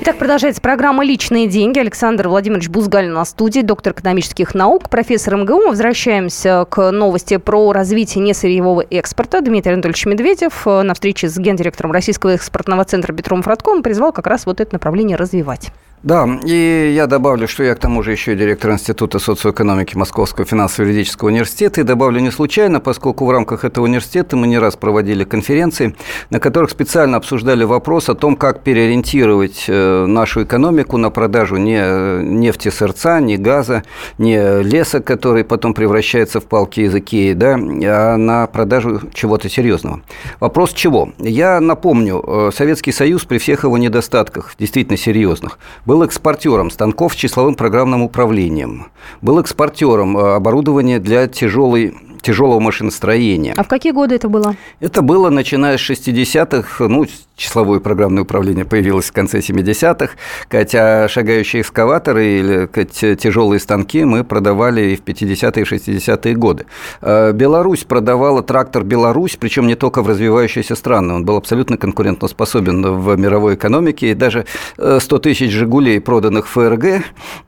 Итак, 0.00 0.16
продолжается 0.16 0.62
программа 0.62 1.04
«Личные 1.04 1.46
деньги». 1.46 1.78
Александр 1.78 2.28
Владимирович 2.28 2.70
Бузгалин 2.70 3.12
на 3.12 3.26
студии, 3.26 3.60
доктор 3.60 3.92
экономических 3.92 4.54
наук, 4.54 4.88
профессор 4.88 5.36
МГУ. 5.36 5.58
Мы 5.58 5.68
возвращаемся 5.68 6.66
к 6.70 6.90
новости 6.90 7.36
про 7.36 7.70
развитие 7.72 8.24
несырьевого 8.24 8.80
экспорта. 8.80 9.42
Дмитрий 9.42 9.74
Анатольевич 9.74 10.06
Медведев 10.06 10.66
э, 10.66 10.80
на 10.80 10.94
встрече 10.94 11.28
с 11.28 11.36
гендиректором 11.36 11.92
Российского 11.92 12.30
экспортного 12.30 12.82
центра 12.86 13.12
Петром 13.12 13.42
Фродковым 13.42 13.82
призвал 13.82 14.10
как 14.10 14.26
раз 14.26 14.46
вот 14.46 14.62
это 14.62 14.72
направление 14.72 15.18
развивать. 15.18 15.70
Да, 16.06 16.24
и 16.44 16.92
я 16.94 17.08
добавлю, 17.08 17.48
что 17.48 17.64
я 17.64 17.74
к 17.74 17.80
тому 17.80 18.00
же 18.04 18.12
еще 18.12 18.36
директор 18.36 18.70
Института 18.70 19.18
социоэкономики 19.18 19.96
Московского 19.96 20.46
финансово-юридического 20.46 21.30
университета, 21.30 21.80
и 21.80 21.84
добавлю 21.84 22.20
не 22.20 22.30
случайно, 22.30 22.78
поскольку 22.78 23.26
в 23.26 23.30
рамках 23.32 23.64
этого 23.64 23.86
университета 23.86 24.36
мы 24.36 24.46
не 24.46 24.56
раз 24.56 24.76
проводили 24.76 25.24
конференции, 25.24 25.96
на 26.30 26.38
которых 26.38 26.70
специально 26.70 27.16
обсуждали 27.16 27.64
вопрос 27.64 28.08
о 28.08 28.14
том, 28.14 28.36
как 28.36 28.62
переориентировать 28.62 29.64
э, 29.66 30.06
нашу 30.06 30.44
экономику 30.44 30.96
на 30.96 31.10
продажу 31.10 31.56
не 31.56 32.22
нефти 32.22 32.68
сырца, 32.68 33.18
не 33.18 33.36
газа, 33.36 33.82
не 34.16 34.62
леса, 34.62 35.00
который 35.00 35.42
потом 35.42 35.74
превращается 35.74 36.38
в 36.38 36.44
палки 36.44 36.82
из 36.82 36.94
Икеи, 36.94 37.32
да, 37.32 37.56
а 37.56 38.16
на 38.16 38.46
продажу 38.46 39.00
чего-то 39.12 39.48
серьезного. 39.48 40.02
Вопрос 40.38 40.72
чего? 40.72 41.10
Я 41.18 41.58
напомню, 41.58 42.22
э, 42.24 42.50
Советский 42.54 42.92
Союз 42.92 43.24
при 43.24 43.38
всех 43.38 43.64
его 43.64 43.76
недостатках, 43.76 44.54
действительно 44.56 44.96
серьезных, 44.96 45.58
был 45.84 45.95
экспортером 46.04 46.70
станков 46.70 47.14
с 47.14 47.16
числовым 47.16 47.54
программным 47.54 48.02
управлением, 48.02 48.86
был 49.22 49.38
экспортером 49.40 50.16
э, 50.16 50.34
оборудования 50.34 50.98
для 50.98 51.26
тяжелой 51.26 51.94
тяжелого 52.26 52.58
машиностроения. 52.58 53.54
А 53.56 53.62
в 53.62 53.68
какие 53.68 53.92
годы 53.92 54.16
это 54.16 54.28
было? 54.28 54.56
Это 54.80 55.00
было 55.02 55.30
начиная 55.30 55.78
с 55.78 55.90
60-х, 55.90 56.88
ну, 56.88 57.06
числовое 57.36 57.80
программное 57.80 58.22
управление 58.22 58.64
появилось 58.64 59.06
в 59.06 59.12
конце 59.12 59.38
70-х, 59.38 60.14
хотя 60.50 61.08
шагающие 61.08 61.62
экскаваторы 61.62 62.26
или 62.26 63.14
тяжелые 63.14 63.60
станки 63.60 64.04
мы 64.04 64.24
продавали 64.24 64.92
и 64.92 64.96
в 64.96 65.02
50-е, 65.04 65.62
и 65.62 65.66
60-е 65.66 66.34
годы. 66.34 66.66
Э, 67.02 67.32
Беларусь 67.32 67.84
продавала 67.84 68.42
трактор 68.42 68.82
«Беларусь», 68.82 69.36
причем 69.36 69.66
не 69.66 69.74
только 69.74 70.02
в 70.02 70.08
развивающиеся 70.08 70.74
страны, 70.74 71.14
он 71.14 71.24
был 71.24 71.36
абсолютно 71.36 71.76
конкурентоспособен 71.76 73.00
в 73.00 73.16
мировой 73.16 73.54
экономике, 73.54 74.10
и 74.10 74.14
даже 74.14 74.46
100 74.76 74.98
э, 75.16 75.18
тысяч 75.20 75.52
«Жигулей», 75.52 76.00
проданных 76.00 76.46
в 76.46 76.50
ФРГ, 76.50 76.84
э, 76.84 77.00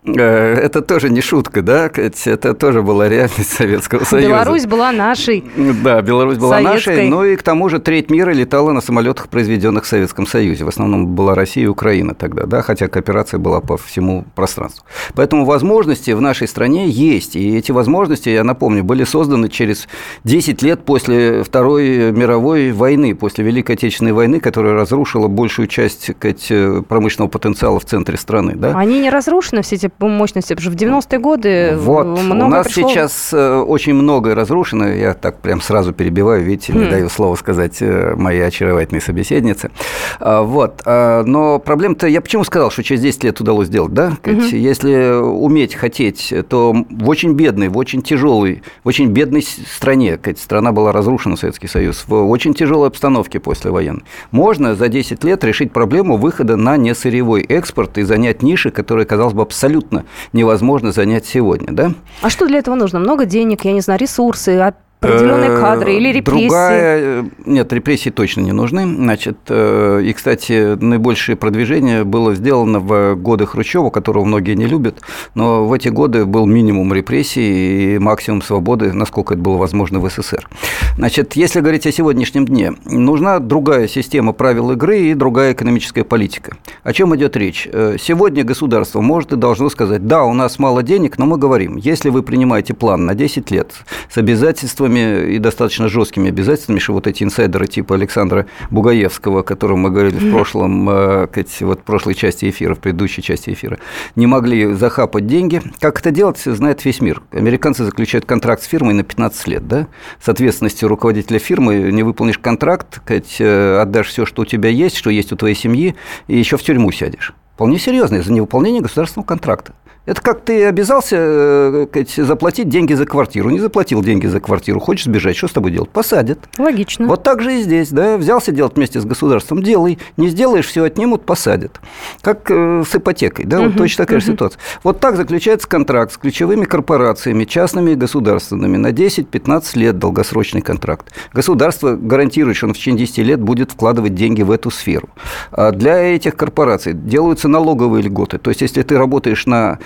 это 0.05 0.83
тоже 0.83 1.09
не 1.09 1.21
шутка, 1.21 1.63
да, 1.63 1.91
это 1.95 2.55
тоже 2.55 2.83
была 2.83 3.09
реальность 3.09 3.53
Советского 3.53 4.05
Союза. 4.05 4.29
Беларусь 4.29 4.67
была 4.69 4.93
нашей. 4.93 5.45
Да, 5.83 6.01
Беларусь 6.03 6.39
была 6.39 6.57
советской. 6.57 6.91
нашей, 6.91 7.09
ну 7.09 7.25
и 7.25 7.37
к 7.37 7.43
тому 7.43 7.69
же 7.69 7.79
треть 7.79 8.11
мира 8.11 8.31
летала 8.31 8.73
на 8.73 8.81
самолетах, 8.81 9.29
произведенных 9.29 9.85
в 9.85 9.87
Советском 9.87 10.27
Союзе. 10.27 10.65
В 10.65 10.69
основном 10.69 11.07
была 11.07 11.35
Россия 11.35 11.65
и 11.65 11.67
Украина 11.67 12.15
тогда, 12.15 12.47
да, 12.47 12.63
хотя 12.63 12.89
кооперация 12.89 13.39
была 13.39 13.61
по 13.61 13.77
всему 13.77 14.25
пространству. 14.35 14.85
Поэтому 15.15 15.45
возможности 15.45 16.13
в 16.13 16.21
нашей 16.21 16.49
стране 16.49 16.89
есть, 16.89 17.37
и 17.37 17.57
эти 17.57 17.73
возможности, 17.73 18.29
я 18.29 18.45
напомню, 18.45 18.85
были 18.85 19.05
созданы 19.05 19.49
через 19.49 19.89
10 20.25 20.63
лет 20.63 20.85
после 20.85 21.43
Второй 21.43 22.13
мировой 22.13 22.73
войны, 22.73 23.15
после 23.15 23.45
Великой 23.45 23.73
Отечественной 23.73 24.13
войны, 24.13 24.41
которая 24.41 24.75
разрушила 24.75 25.29
большую 25.29 25.69
часть 25.69 26.13
сказать, 26.17 26.87
промышленного 26.89 27.31
потенциала 27.31 27.81
в 27.81 27.85
центре 27.85 28.17
страны. 28.17 28.55
Да? 28.57 28.79
Они 28.79 29.01
не 29.01 29.11
разрушены, 29.11 29.63
все 29.63 29.77
эти 29.77 29.91
мощности, 29.99 30.55
потому 30.55 30.75
что 30.75 30.87
в 30.87 30.91
90-е 30.91 31.19
годы 31.19 31.77
вот. 31.77 32.07
много 32.07 32.45
У 32.45 32.49
нас 32.49 32.67
пришло... 32.67 32.91
сейчас 32.91 33.33
э, 33.33 33.57
очень 33.57 33.95
многое 33.95 34.35
разрушено, 34.35 34.58
разрушено. 34.59 34.89
Я 34.89 35.15
так 35.15 35.39
прям 35.39 35.61
сразу 35.61 35.93
перебиваю, 35.93 36.43
видите, 36.43 36.73
не 36.73 36.87
хм. 36.87 36.91
даю 36.91 37.09
слова 37.09 37.37
сказать 37.37 37.79
э, 37.81 38.15
моей 38.17 38.47
очаровательной 38.47 39.01
собеседнице. 39.01 39.71
А, 40.19 40.43
вот. 40.43 40.83
А, 40.85 41.23
но 41.25 41.59
проблема-то, 41.59 42.07
я 42.07 42.21
почему 42.21 42.45
сказал, 42.45 42.71
что 42.71 42.83
через 42.83 43.01
10 43.01 43.25
лет 43.25 43.41
удалось 43.41 43.69
сделать, 43.69 43.93
да? 43.93 44.17
Угу. 44.25 44.43
Если 44.53 45.21
уметь 45.21 45.75
хотеть, 45.75 46.33
то 46.49 46.75
в 46.91 47.09
очень 47.09 47.33
бедной, 47.33 47.69
в 47.69 47.77
очень 47.77 48.03
тяжелой, 48.03 48.63
в 48.85 48.89
очень 48.89 49.09
бедной 49.09 49.43
стране, 49.43 50.19
страна 50.37 50.73
была 50.73 50.93
разрушена, 50.93 51.37
Советский 51.37 51.69
Союз, 51.69 52.05
в 52.07 52.29
очень 52.29 52.55
тяжелой 52.55 52.89
обстановке 52.89 53.39
послевоенной, 53.39 54.03
можно 54.31 54.75
за 54.75 54.89
10 54.89 55.25
лет 55.25 55.45
решить 55.45 55.73
проблему 55.73 56.17
выхода 56.17 56.57
на 56.57 56.77
несырьевой 56.77 57.43
экспорт 57.43 57.99
и 57.99 58.03
занять 58.03 58.43
ниши, 58.43 58.71
которые, 58.71 59.07
казалось 59.07 59.35
бы, 59.35 59.43
абсолютно 59.43 60.05
невозможно 60.33 60.93
занять 60.93 61.27
сегодня, 61.27 61.73
да? 61.73 61.93
А 62.23 62.31
что 62.31 62.47
для 62.47 62.59
этого 62.59 62.75
нужно? 62.75 62.99
Много 62.99 63.25
денег, 63.25 63.65
я 63.65 63.73
не 63.73 63.81
знаю, 63.81 64.01
ресурсы? 64.01 64.48
Ресурсы, 64.49 64.88
определенные 65.01 65.51
э, 65.51 65.61
кадры 65.61 65.95
или 65.95 66.13
репрессии? 66.13 66.49
Другая... 66.49 67.01
Э, 67.01 67.25
нет, 67.47 67.73
репрессии 67.73 68.11
точно 68.11 68.41
не 68.41 68.53
нужны. 68.53 68.87
Значит, 68.87 69.39
э, 69.49 70.03
и, 70.05 70.13
кстати, 70.13 70.75
наибольшее 70.83 71.37
продвижение 71.37 72.05
было 72.05 72.35
сделано 72.35 72.81
в 72.81 73.15
годы 73.15 73.47
Хрущева, 73.47 73.91
которого 73.91 74.25
многие 74.25 74.55
не 74.55 74.67
любят, 74.67 75.01
но 75.35 75.67
в 75.67 75.73
эти 75.73 75.89
годы 75.89 76.25
был 76.25 76.47
минимум 76.47 76.93
репрессий 76.93 77.95
и 77.95 77.99
максимум 77.99 78.43
свободы, 78.43 78.93
насколько 78.93 79.35
это 79.35 79.43
было 79.43 79.57
возможно 79.57 80.01
в 80.01 80.09
СССР. 80.09 80.49
Значит, 80.97 81.35
если 81.35 81.61
говорить 81.61 81.87
о 81.87 81.93
сегодняшнем 81.93 82.45
дне, 82.45 82.75
нужна 82.85 83.39
другая 83.39 83.87
система 83.87 84.33
правил 84.33 84.73
игры 84.73 84.99
и 84.99 85.15
другая 85.15 85.53
экономическая 85.53 86.05
политика. 86.05 86.57
О 86.83 86.93
чем 86.93 87.15
идет 87.15 87.37
речь? 87.37 87.69
Сегодня 88.01 88.43
государство 88.43 89.01
может 89.01 89.33
и 89.33 89.37
должно 89.37 89.71
сказать, 89.71 90.07
да, 90.07 90.25
у 90.25 90.33
нас 90.33 90.59
мало 90.59 90.83
денег, 90.83 91.19
но 91.19 91.27
мы 91.27 91.37
говорим, 91.37 91.77
если 91.77 92.11
вы 92.11 92.23
принимаете 92.23 92.75
план 92.75 93.07
на 93.07 93.15
10 93.15 93.51
лет 93.51 93.73
с 94.11 94.19
обязательствами 94.19 94.88
обязательствами 94.89 95.35
и 95.35 95.39
достаточно 95.39 95.89
жесткими 95.89 96.29
обязательствами, 96.29 96.79
что 96.79 96.93
вот 96.93 97.07
эти 97.07 97.23
инсайдеры 97.23 97.67
типа 97.67 97.95
Александра 97.95 98.47
Бугаевского, 98.71 99.41
о 99.41 99.43
котором 99.43 99.81
мы 99.81 99.91
говорили 99.91 100.19
в 100.19 100.31
прошлом, 100.31 100.89
э, 100.89 101.29
вот 101.61 101.81
в 101.81 101.83
прошлой 101.83 102.15
части 102.15 102.49
эфира, 102.49 102.75
в 102.75 102.79
предыдущей 102.79 103.23
части 103.23 103.51
эфира, 103.51 103.79
не 104.17 104.27
могли 104.27 104.73
захапать 104.75 105.27
деньги. 105.27 105.63
Как 105.81 106.01
это 106.01 106.11
делать, 106.11 106.39
знает 106.39 106.85
весь 106.85 107.01
мир. 107.01 107.23
Американцы 107.33 107.85
заключают 107.85 108.25
контракт 108.25 108.63
с 108.63 108.67
фирмой 108.67 108.95
на 108.95 109.03
15 109.03 109.49
лет, 109.49 109.69
да? 109.69 109.87
С 110.23 110.29
ответственностью 110.29 110.89
руководителя 110.89 111.39
фирмы 111.39 111.91
не 111.93 112.03
выполнишь 112.03 112.39
контракт, 112.39 113.01
э, 113.41 113.81
отдашь 113.81 114.09
все, 114.09 114.27
что 114.27 114.43
у 114.43 114.45
тебя 114.45 114.69
есть, 114.69 114.97
что 114.97 115.11
есть 115.11 115.33
у 115.33 115.37
твоей 115.37 115.55
семьи, 115.55 115.95
и 116.27 116.39
еще 116.39 116.57
в 116.57 116.63
тюрьму 116.63 116.91
сядешь. 116.93 117.35
Вполне 117.55 117.79
серьезно, 117.79 118.23
за 118.23 118.33
невыполнение 118.33 118.81
государственного 118.81 119.27
контракта. 119.27 119.73
Это 120.09 120.23
как 120.23 120.41
ты 120.41 120.65
обязался 120.65 121.17
э, 121.19 122.05
заплатить 122.17 122.71
деньги 122.71 122.95
за 122.95 123.05
квартиру. 123.05 123.51
Не 123.51 123.59
заплатил 123.59 124.03
деньги 124.03 124.27
за 124.27 124.41
квартиру, 124.41 124.81
хочешь 124.81 125.05
сбежать, 125.05 125.37
что 125.37 125.49
с 125.49 125.53
тобой 125.53 125.71
делать? 125.71 125.91
Посадят. 125.91 126.39
Логично. 126.57 127.07
Вот 127.07 127.23
так 127.23 127.43
же 127.43 127.61
и 127.61 127.63
здесь, 127.63 127.91
да, 127.91 128.17
взялся 128.17 128.51
делать 128.51 128.77
вместе 128.77 129.03
с 129.03 129.05
государством, 129.05 129.63
делай, 129.63 129.99
не 130.17 130.29
сделаешь, 130.29 130.67
все 130.67 130.85
отнимут, 130.85 131.27
посадят. 131.27 131.79
Как 132.23 132.51
э, 132.51 132.85
с 132.91 132.95
ипотекой, 132.95 133.45
да, 133.45 133.61
вот 133.61 133.77
точно 133.77 134.07
такая 134.07 134.21
же 134.21 134.33
ситуация. 134.33 134.59
Вот 134.83 134.99
так 134.99 135.17
заключается 135.17 135.69
контракт 135.69 136.15
с 136.15 136.17
ключевыми 136.17 136.65
корпорациями, 136.65 137.45
частными 137.45 137.91
и 137.91 137.95
государственными, 137.95 138.79
на 138.79 138.93
10-15 138.93 139.79
лет 139.79 139.99
долгосрочный 139.99 140.63
контракт. 140.63 141.13
Государство 141.35 141.97
гарантирует, 141.97 142.57
что 142.57 142.69
он 142.69 142.73
в 142.73 142.79
течение 142.79 143.05
10 143.05 143.19
лет 143.19 143.41
будет 143.43 143.73
вкладывать 143.73 144.15
деньги 144.15 144.41
в 144.41 144.53
эту 144.53 144.71
сферу. 144.71 145.11
А 145.51 145.71
для 145.71 145.99
этих 145.99 146.35
корпораций 146.35 146.95
делаются 146.95 147.47
налоговые 147.47 148.03
льготы. 148.03 148.39
То 148.39 148.49
есть, 148.49 148.63
если 148.63 148.81
ты 148.81 148.97
работаешь 148.97 149.45
на 149.45 149.79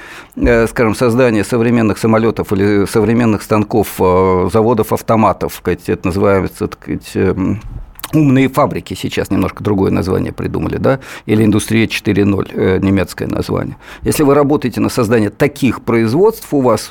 скажем, 0.67 0.95
создание 0.95 1.45
современных 1.45 1.99
самолетов 1.99 2.53
или 2.53 2.87
современных 2.87 3.43
станков, 3.43 3.89
э, 3.99 4.49
заводов 4.53 4.93
автоматов, 4.93 5.61
это 5.93 6.07
называется 6.07 6.69
так 6.69 6.83
сказать, 6.83 7.11
эм, 7.15 7.61
умные 8.15 8.49
фабрики 8.49 8.95
сейчас 8.95 9.31
немножко 9.31 9.63
другое 9.63 9.91
название 9.91 10.33
придумали, 10.33 10.77
да, 10.77 11.01
или 11.27 11.45
индустрия 11.45 11.87
4.0, 11.87 12.51
э, 12.53 12.79
немецкое 12.79 13.29
название. 13.29 13.77
Если 14.03 14.23
вы 14.23 14.35
работаете 14.35 14.81
на 14.81 14.89
создание 14.89 15.31
таких 15.31 15.83
производств, 15.83 16.53
у 16.53 16.61
вас 16.61 16.91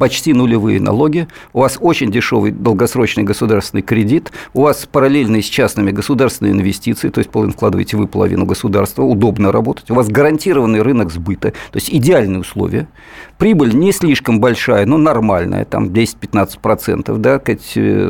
почти 0.00 0.32
нулевые 0.32 0.80
налоги, 0.80 1.28
у 1.52 1.60
вас 1.60 1.76
очень 1.78 2.10
дешевый 2.10 2.52
долгосрочный 2.52 3.22
государственный 3.22 3.82
кредит, 3.82 4.32
у 4.54 4.62
вас 4.62 4.88
параллельные 4.90 5.42
с 5.42 5.44
частными 5.44 5.90
государственные 5.90 6.54
инвестиции, 6.54 7.10
то 7.10 7.18
есть 7.18 7.30
половину 7.30 7.52
вкладываете 7.52 7.98
вы, 7.98 8.06
половину 8.06 8.46
государства, 8.46 9.02
удобно 9.02 9.52
работать, 9.52 9.90
у 9.90 9.94
вас 9.94 10.08
гарантированный 10.08 10.80
рынок 10.80 11.12
сбыта, 11.12 11.50
то 11.50 11.76
есть 11.76 11.90
идеальные 11.90 12.40
условия, 12.40 12.88
прибыль 13.36 13.74
не 13.74 13.92
слишком 13.92 14.40
большая, 14.40 14.86
но 14.86 14.96
нормальная, 14.96 15.66
там 15.66 15.88
10-15%, 15.88 17.16
да, 17.18 17.38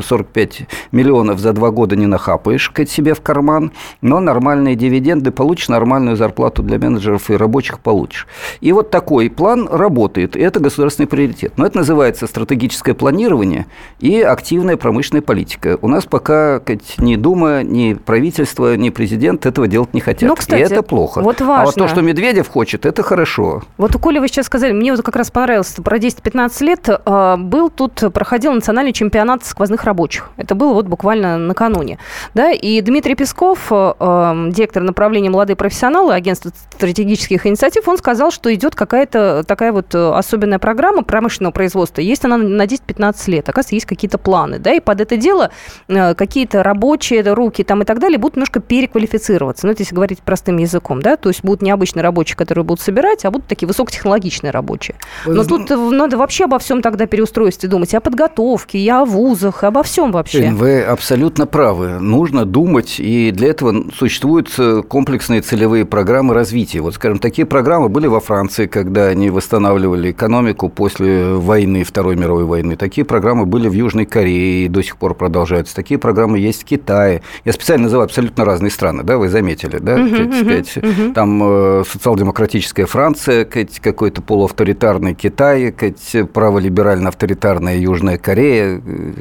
45 0.01 0.61
миллионов 0.93 1.39
за 1.39 1.51
два 1.51 1.71
года 1.71 1.97
не 1.97 2.07
нахапаешь 2.41 2.71
себе 2.89 3.13
в 3.13 3.21
карман, 3.21 3.71
но 4.01 4.19
нормальные 4.19 4.75
дивиденды, 4.75 5.31
получишь 5.31 5.69
нормальную 5.69 6.15
зарплату 6.15 6.63
для 6.63 6.77
менеджеров 6.77 7.29
и 7.29 7.35
рабочих 7.35 7.79
получишь. 7.79 8.27
И 8.59 8.71
вот 8.71 8.89
такой 8.89 9.29
план 9.29 9.67
работает, 9.71 10.35
и 10.35 10.39
это 10.39 10.59
государственный 10.59 11.07
приоритет. 11.07 11.53
Но 11.57 11.65
это 11.65 11.77
называется 11.77 12.27
стратегическое 12.27 12.93
планирование 12.93 13.65
и 13.99 14.21
активная 14.21 14.77
промышленная 14.77 15.21
политика. 15.21 15.77
У 15.81 15.87
нас 15.87 16.05
пока 16.05 16.59
сказать, 16.59 16.95
ни 16.97 17.15
Дума, 17.15 17.63
ни 17.63 17.93
правительство, 17.93 18.75
ни 18.75 18.89
президент 18.89 19.45
этого 19.45 19.67
делать 19.67 19.93
не 19.93 20.01
хотят. 20.01 20.27
Ну, 20.29 20.35
кстати, 20.35 20.61
и 20.61 20.63
это 20.63 20.81
плохо. 20.81 21.21
Вот 21.21 21.41
важно. 21.41 21.61
А 21.61 21.65
вот 21.65 21.75
то, 21.75 21.87
что 21.87 22.01
Медведев 22.01 22.47
хочет, 22.47 22.85
это 22.85 23.03
хорошо. 23.03 23.63
Вот 23.77 23.95
у 23.95 23.99
Коли 23.99 24.19
вы 24.19 24.27
сейчас 24.27 24.47
сказали, 24.47 24.71
мне 24.73 24.91
вот 24.91 25.03
как 25.03 25.15
раз 25.15 25.29
понравилось, 25.29 25.75
про 25.83 25.97
10-15 25.97 26.63
лет 26.63 26.89
а, 26.89 27.37
был 27.37 27.69
тут, 27.69 28.03
проходил 28.13 28.53
национальный 28.53 28.93
чемпионат 28.93 29.45
сквозных 29.45 29.83
рабочих. 29.83 30.29
Это 30.37 30.55
было 30.55 30.73
вот 30.73 30.87
буквально 30.87 31.37
накануне. 31.37 31.99
Да? 32.33 32.51
И 32.51 32.81
Дмитрий 32.81 33.15
Песков, 33.15 33.67
а, 33.71 34.49
директор 34.49 34.83
направления 34.83 35.29
«Молодые 35.29 35.55
профессионалы» 35.55 36.13
агентства 36.13 36.51
стратегических 36.71 37.45
инициатив, 37.45 37.87
он 37.87 37.97
сказал, 37.97 38.31
что 38.31 38.53
идет 38.53 38.75
какая-то 38.75 39.43
такая 39.47 39.71
вот 39.71 39.93
особенная 39.93 40.59
программа 40.59 41.03
промышленного 41.03 41.51
производства. 41.51 42.01
Есть 42.01 42.25
она 42.25 42.37
на 42.37 42.65
10-15 42.65 43.29
лет. 43.29 43.49
Оказывается, 43.49 43.75
есть 43.75 43.85
какие-то 43.85 44.17
планы. 44.17 44.59
Да, 44.59 44.73
и 44.73 44.79
под 44.79 45.01
это 45.01 45.17
дело 45.17 45.51
э, 45.87 46.15
какие-то 46.15 46.63
рабочие 46.63 47.21
руки 47.33 47.63
там 47.63 47.81
и 47.81 47.85
так 47.85 47.99
далее 47.99 48.17
будут 48.17 48.35
немножко 48.35 48.59
переквалифицироваться. 48.59 49.65
Ну, 49.65 49.73
это 49.73 49.81
если 49.81 49.95
говорить 49.95 50.19
простым 50.19 50.57
языком, 50.57 51.01
да, 51.01 51.17
то 51.17 51.29
есть 51.29 51.43
будут 51.43 51.61
не 51.61 51.71
обычные 51.71 52.03
рабочие, 52.03 52.35
которые 52.35 52.63
будут 52.63 52.81
собирать, 52.81 53.25
а 53.25 53.31
будут 53.31 53.47
такие 53.47 53.67
высокотехнологичные 53.67 54.51
рабочие. 54.51 54.95
Но 55.25 55.43
тут 55.43 55.69
надо 55.69 56.17
вообще 56.17 56.45
обо 56.45 56.59
всем 56.59 56.81
тогда 56.81 57.05
переустройстве 57.05 57.69
думать, 57.69 57.93
и 57.93 57.97
о 57.97 58.01
подготовке, 58.01 58.79
и 58.79 58.89
о 58.89 59.05
вузах, 59.05 59.63
и 59.63 59.65
обо 59.65 59.83
всем 59.83 60.11
вообще. 60.11 60.51
Вы 60.51 60.81
абсолютно 60.81 61.45
правы. 61.45 61.99
Нужно 62.21 62.45
думать, 62.45 62.99
и 62.99 63.31
для 63.31 63.47
этого 63.47 63.85
существуют 63.97 64.53
э, 64.59 64.83
комплексные 64.87 65.41
целевые 65.41 65.85
программы 65.85 66.35
развития. 66.35 66.79
Вот, 66.79 66.93
скажем, 66.93 67.17
такие 67.17 67.47
программы 67.47 67.89
были 67.89 68.05
во 68.05 68.19
Франции, 68.19 68.67
когда 68.67 69.07
они 69.07 69.31
восстанавливали 69.31 70.11
экономику 70.11 70.69
после 70.69 71.33
войны 71.33 71.83
Второй 71.83 72.15
мировой 72.15 72.43
войны. 72.43 72.75
Такие 72.75 73.05
программы 73.05 73.47
были 73.47 73.67
в 73.67 73.73
Южной 73.73 74.05
Корее 74.05 74.65
и 74.65 74.67
до 74.67 74.83
сих 74.83 74.97
пор 74.97 75.15
продолжаются. 75.15 75.75
Такие 75.75 75.97
программы 75.97 76.37
есть 76.37 76.61
в 76.61 76.65
Китае. 76.65 77.23
Я 77.43 77.53
специально 77.53 77.85
называю 77.85 78.05
абсолютно 78.05 78.45
разные 78.45 78.69
страны, 78.69 79.01
да, 79.01 79.17
вы 79.17 79.27
заметили, 79.27 79.79
да? 79.79 79.97
Uh-huh, 79.97 80.41
сказать, 80.41 80.77
uh-huh. 80.77 81.13
Там 81.13 81.41
э, 81.43 81.83
социал-демократическая 81.89 82.85
Франция, 82.85 83.45
какой-то 83.45 84.21
полуавторитарный 84.21 85.15
Китай, 85.15 85.71
праволиберально-авторитарная 85.71 87.79
Южная 87.79 88.19
Корея. 88.19 88.79
Э, 88.85 89.13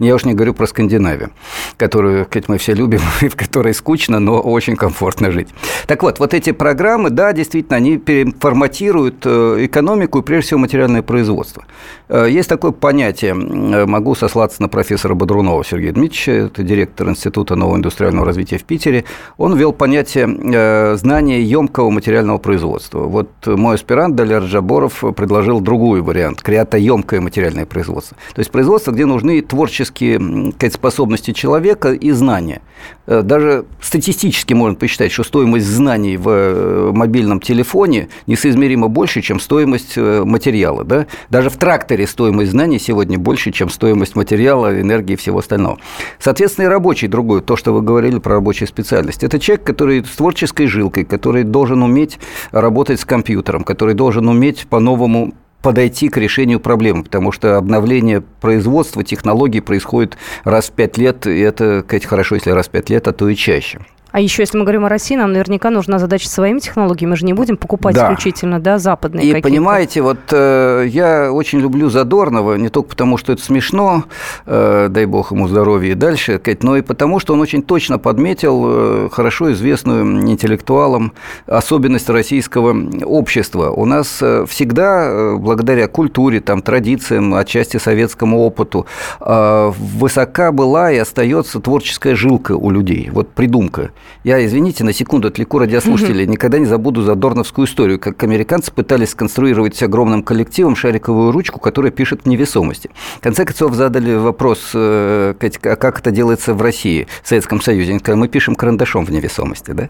я 0.00 0.16
уж 0.16 0.24
не 0.24 0.34
говорю 0.34 0.54
про 0.54 0.66
Скандинавию, 0.66 1.30
которую 1.76 2.21
мы 2.48 2.58
все 2.58 2.74
любим, 2.74 3.00
и 3.22 3.28
в 3.28 3.36
которой 3.36 3.74
скучно, 3.74 4.20
но 4.20 4.40
очень 4.40 4.76
комфортно 4.76 5.30
жить. 5.30 5.48
Так 5.86 6.02
вот, 6.02 6.18
вот 6.18 6.34
эти 6.34 6.52
программы, 6.52 7.10
да, 7.10 7.32
действительно, 7.32 7.76
они 7.76 7.98
переформатируют 7.98 9.24
э, 9.24 9.66
экономику 9.66 10.20
и, 10.20 10.22
прежде 10.22 10.46
всего, 10.48 10.60
материальное 10.60 11.02
производство. 11.02 11.64
Э, 12.08 12.26
есть 12.28 12.48
такое 12.48 12.72
понятие, 12.72 13.32
э, 13.32 13.86
могу 13.86 14.14
сослаться 14.14 14.62
на 14.62 14.68
профессора 14.68 15.14
Бодрунова 15.14 15.64
Сергея 15.64 15.92
Дмитриевича, 15.92 16.32
это 16.46 16.62
директор 16.62 17.08
Института 17.08 17.56
нового 17.56 17.76
индустриального 17.76 18.26
развития 18.26 18.58
в 18.58 18.64
Питере. 18.64 19.04
Он 19.36 19.56
ввел 19.56 19.72
понятие 19.72 20.96
знания 20.96 21.42
емкого 21.42 21.90
материального 21.90 22.38
производства. 22.38 23.00
Вот 23.00 23.28
мой 23.46 23.74
аспирант 23.74 24.14
Даляр 24.14 24.44
Джаборов 24.44 25.02
предложил 25.16 25.60
другой 25.60 26.00
вариант– 26.00 26.42
креатоемкое 26.42 27.20
материальное 27.20 27.66
производство. 27.66 28.16
То 28.34 28.40
есть 28.40 28.50
производство, 28.50 28.92
где 28.92 29.06
нужны 29.06 29.40
творческие 29.42 30.52
способности 30.70 31.32
человека 31.32 31.92
и 31.92 32.11
знания. 32.14 32.62
Даже 33.06 33.64
статистически 33.80 34.54
можно 34.54 34.76
посчитать, 34.76 35.12
что 35.12 35.22
стоимость 35.22 35.66
знаний 35.66 36.16
в 36.16 36.92
мобильном 36.92 37.40
телефоне 37.40 38.08
несоизмеримо 38.26 38.88
больше, 38.88 39.22
чем 39.22 39.40
стоимость 39.40 39.96
материала. 39.96 40.84
Да? 40.84 41.06
Даже 41.30 41.50
в 41.50 41.56
тракторе 41.56 42.06
стоимость 42.06 42.50
знаний 42.50 42.78
сегодня 42.78 43.18
больше, 43.18 43.52
чем 43.52 43.70
стоимость 43.70 44.16
материала, 44.16 44.80
энергии 44.80 45.12
и 45.12 45.16
всего 45.16 45.38
остального. 45.38 45.78
Соответственно, 46.18 46.66
и 46.66 46.68
рабочий 46.68 47.08
другой, 47.08 47.40
то, 47.40 47.56
что 47.56 47.72
вы 47.72 47.82
говорили 47.82 48.18
про 48.18 48.34
рабочую 48.34 48.68
специальность. 48.68 49.22
Это 49.22 49.38
человек, 49.38 49.64
который 49.64 50.04
с 50.04 50.16
творческой 50.16 50.66
жилкой, 50.66 51.04
который 51.04 51.44
должен 51.44 51.82
уметь 51.82 52.18
работать 52.50 53.00
с 53.00 53.04
компьютером, 53.04 53.64
который 53.64 53.94
должен 53.94 54.28
уметь 54.28 54.66
по-новому 54.68 55.34
подойти 55.62 56.08
к 56.08 56.16
решению 56.16 56.60
проблемы, 56.60 57.04
потому 57.04 57.32
что 57.32 57.56
обновление 57.56 58.20
производства, 58.20 59.04
технологий 59.04 59.60
происходит 59.60 60.16
раз 60.44 60.68
в 60.68 60.72
пять 60.72 60.98
лет, 60.98 61.26
и 61.26 61.38
это, 61.38 61.82
сказать, 61.86 62.04
хорошо, 62.04 62.34
если 62.34 62.50
раз 62.50 62.66
в 62.66 62.70
пять 62.70 62.90
лет, 62.90 63.06
а 63.08 63.12
то 63.12 63.28
и 63.28 63.36
чаще. 63.36 63.80
А 64.12 64.20
еще, 64.20 64.42
если 64.42 64.58
мы 64.58 64.64
говорим 64.64 64.84
о 64.84 64.90
России, 64.90 65.16
нам 65.16 65.32
наверняка 65.32 65.70
нужна 65.70 65.98
задача 65.98 66.28
своими 66.28 66.58
технологиями. 66.58 67.10
Мы 67.10 67.16
же 67.16 67.24
не 67.24 67.32
будем 67.32 67.56
покупать 67.56 67.94
да. 67.94 68.04
исключительно 68.04 68.60
да, 68.60 68.78
западные. 68.78 69.38
И 69.38 69.40
понимаете, 69.40 70.02
вот 70.02 70.18
э, 70.30 70.84
я 70.88 71.32
очень 71.32 71.60
люблю 71.60 71.88
Задорнова, 71.88 72.56
не 72.56 72.68
только 72.68 72.90
потому, 72.90 73.16
что 73.16 73.32
это 73.32 73.42
смешно, 73.42 74.04
э, 74.44 74.88
дай 74.90 75.06
бог 75.06 75.32
ему 75.32 75.48
здоровья 75.48 75.92
и 75.92 75.94
дальше, 75.94 76.40
но 76.60 76.76
и 76.76 76.82
потому, 76.82 77.20
что 77.20 77.32
он 77.32 77.40
очень 77.40 77.62
точно 77.62 77.98
подметил 77.98 78.64
э, 78.66 79.08
хорошо 79.10 79.50
известную 79.52 80.04
интеллектуалам 80.30 81.14
особенность 81.46 82.10
российского 82.10 82.76
общества. 83.04 83.70
У 83.70 83.86
нас 83.86 84.18
э, 84.20 84.44
всегда, 84.46 85.04
э, 85.06 85.36
благодаря 85.36 85.88
культуре, 85.88 86.40
там, 86.40 86.60
традициям, 86.60 87.34
отчасти 87.34 87.78
советскому 87.78 88.40
опыту, 88.40 88.86
э, 89.20 89.72
высока 89.74 90.52
была 90.52 90.92
и 90.92 90.98
остается 90.98 91.60
творческая 91.60 92.14
жилка 92.14 92.52
у 92.52 92.70
людей, 92.70 93.08
вот 93.10 93.30
придумка. 93.30 93.90
Я, 94.24 94.44
извините, 94.44 94.84
на 94.84 94.92
секунду 94.92 95.28
отвлеку 95.28 95.58
радиослушателей. 95.58 96.26
Никогда 96.26 96.58
не 96.58 96.66
забуду 96.66 97.02
задорновскую 97.02 97.66
историю, 97.66 97.98
как 97.98 98.22
американцы 98.22 98.72
пытались 98.72 99.10
сконструировать 99.10 99.82
огромным 99.82 100.22
коллективом 100.22 100.76
шариковую 100.76 101.32
ручку, 101.32 101.60
которая 101.60 101.90
пишет 101.90 102.22
в 102.24 102.28
невесомости. 102.28 102.90
В 103.16 103.20
конце 103.20 103.44
концов, 103.44 103.74
задали 103.74 104.14
вопрос, 104.14 104.70
э, 104.74 105.34
а 105.64 105.76
как 105.76 106.00
это 106.00 106.10
делается 106.10 106.54
в 106.54 106.62
России, 106.62 107.06
в 107.22 107.28
Советском 107.28 107.60
Союзе. 107.60 107.90
Они 107.90 107.98
сказали, 107.98 108.20
мы 108.20 108.28
пишем 108.28 108.54
карандашом 108.54 109.04
в 109.04 109.10
невесомости. 109.10 109.72
Да? 109.72 109.88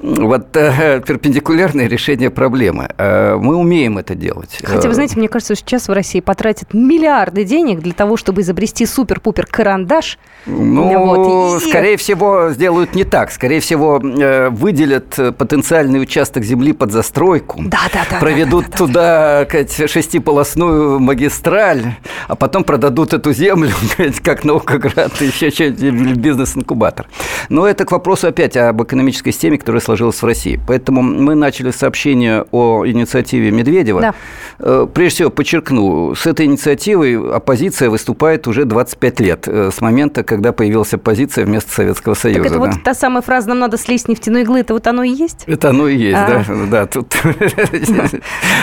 Вот 0.00 0.56
э, 0.56 1.00
перпендикулярное 1.06 1.88
решение 1.88 2.30
проблемы. 2.30 2.88
Э, 2.98 3.36
мы 3.36 3.56
умеем 3.56 3.98
это 3.98 4.14
делать. 4.14 4.58
Хотя, 4.62 4.88
вы 4.88 4.94
знаете, 4.94 5.16
мне 5.16 5.28
кажется, 5.28 5.54
сейчас 5.54 5.88
в 5.88 5.92
России 5.92 6.20
потратят 6.20 6.74
миллиарды 6.74 7.44
денег 7.44 7.80
для 7.80 7.92
того, 7.92 8.16
чтобы 8.16 8.42
изобрести 8.42 8.86
супер-пупер 8.86 9.46
карандаш. 9.46 10.18
Ну, 10.46 11.06
вот. 11.06 11.62
и... 11.62 11.68
скорее 11.68 11.96
всего, 11.96 12.50
сделают 12.50 12.94
не 12.94 13.04
так. 13.04 13.30
Скорее 13.30 13.47
скорее 13.48 13.60
всего, 13.60 13.98
э, 13.98 14.50
выделят 14.50 15.18
э, 15.18 15.32
потенциальный 15.32 16.02
участок 16.02 16.44
земли 16.44 16.74
под 16.74 16.92
застройку, 16.92 17.62
да, 17.64 17.78
да, 17.94 18.00
да, 18.10 18.18
проведут 18.18 18.64
да, 18.64 18.70
да, 18.70 18.72
да, 18.72 18.76
туда 18.76 19.46
да. 19.50 19.88
шестиполосную 19.88 21.00
магистраль, 21.00 21.94
а 22.26 22.36
потом 22.36 22.62
продадут 22.62 23.14
эту 23.14 23.32
землю, 23.32 23.70
как 24.22 24.44
Наукоград, 24.44 25.18
еще 25.22 25.50
что-нибудь, 25.50 26.18
бизнес-инкубатор. 26.18 27.06
Но 27.48 27.66
это 27.66 27.86
к 27.86 27.92
вопросу 27.92 28.26
опять 28.26 28.54
об 28.58 28.82
экономической 28.82 29.32
системе, 29.32 29.56
которая 29.56 29.80
сложилась 29.80 30.20
в 30.20 30.26
России. 30.26 30.60
Поэтому 30.66 31.00
мы 31.00 31.34
начали 31.34 31.70
сообщение 31.70 32.44
о 32.50 32.84
инициативе 32.84 33.50
Медведева. 33.50 34.00
Да. 34.02 34.14
Э, 34.58 34.86
прежде 34.92 35.14
всего, 35.14 35.30
подчеркну, 35.30 36.14
с 36.14 36.26
этой 36.26 36.44
инициативой 36.44 37.34
оппозиция 37.34 37.88
выступает 37.88 38.46
уже 38.46 38.66
25 38.66 39.20
лет, 39.20 39.48
с 39.48 39.80
момента, 39.80 40.22
когда 40.22 40.52
появилась 40.52 40.92
оппозиция 40.92 41.46
вместо 41.46 41.72
Советского 41.72 42.12
Союза. 42.12 42.42
Так 42.42 42.52
это 42.52 42.60
да? 42.60 42.66
вот 42.66 42.82
та 42.84 42.92
самая 42.92 43.22
фраза 43.22 43.37
разным 43.38 43.60
надо 43.60 43.78
слезть 43.78 44.06
с 44.06 44.08
нефтяной 44.08 44.42
иглы, 44.42 44.60
это 44.60 44.74
вот 44.74 44.86
оно 44.86 45.04
и 45.04 45.10
есть? 45.10 45.44
Это 45.46 45.70
оно 45.70 45.86
и 45.86 45.96
есть, 45.96 46.16
а. 46.16 46.44
да. 46.48 46.66
да 46.70 46.86
тут... 46.86 47.14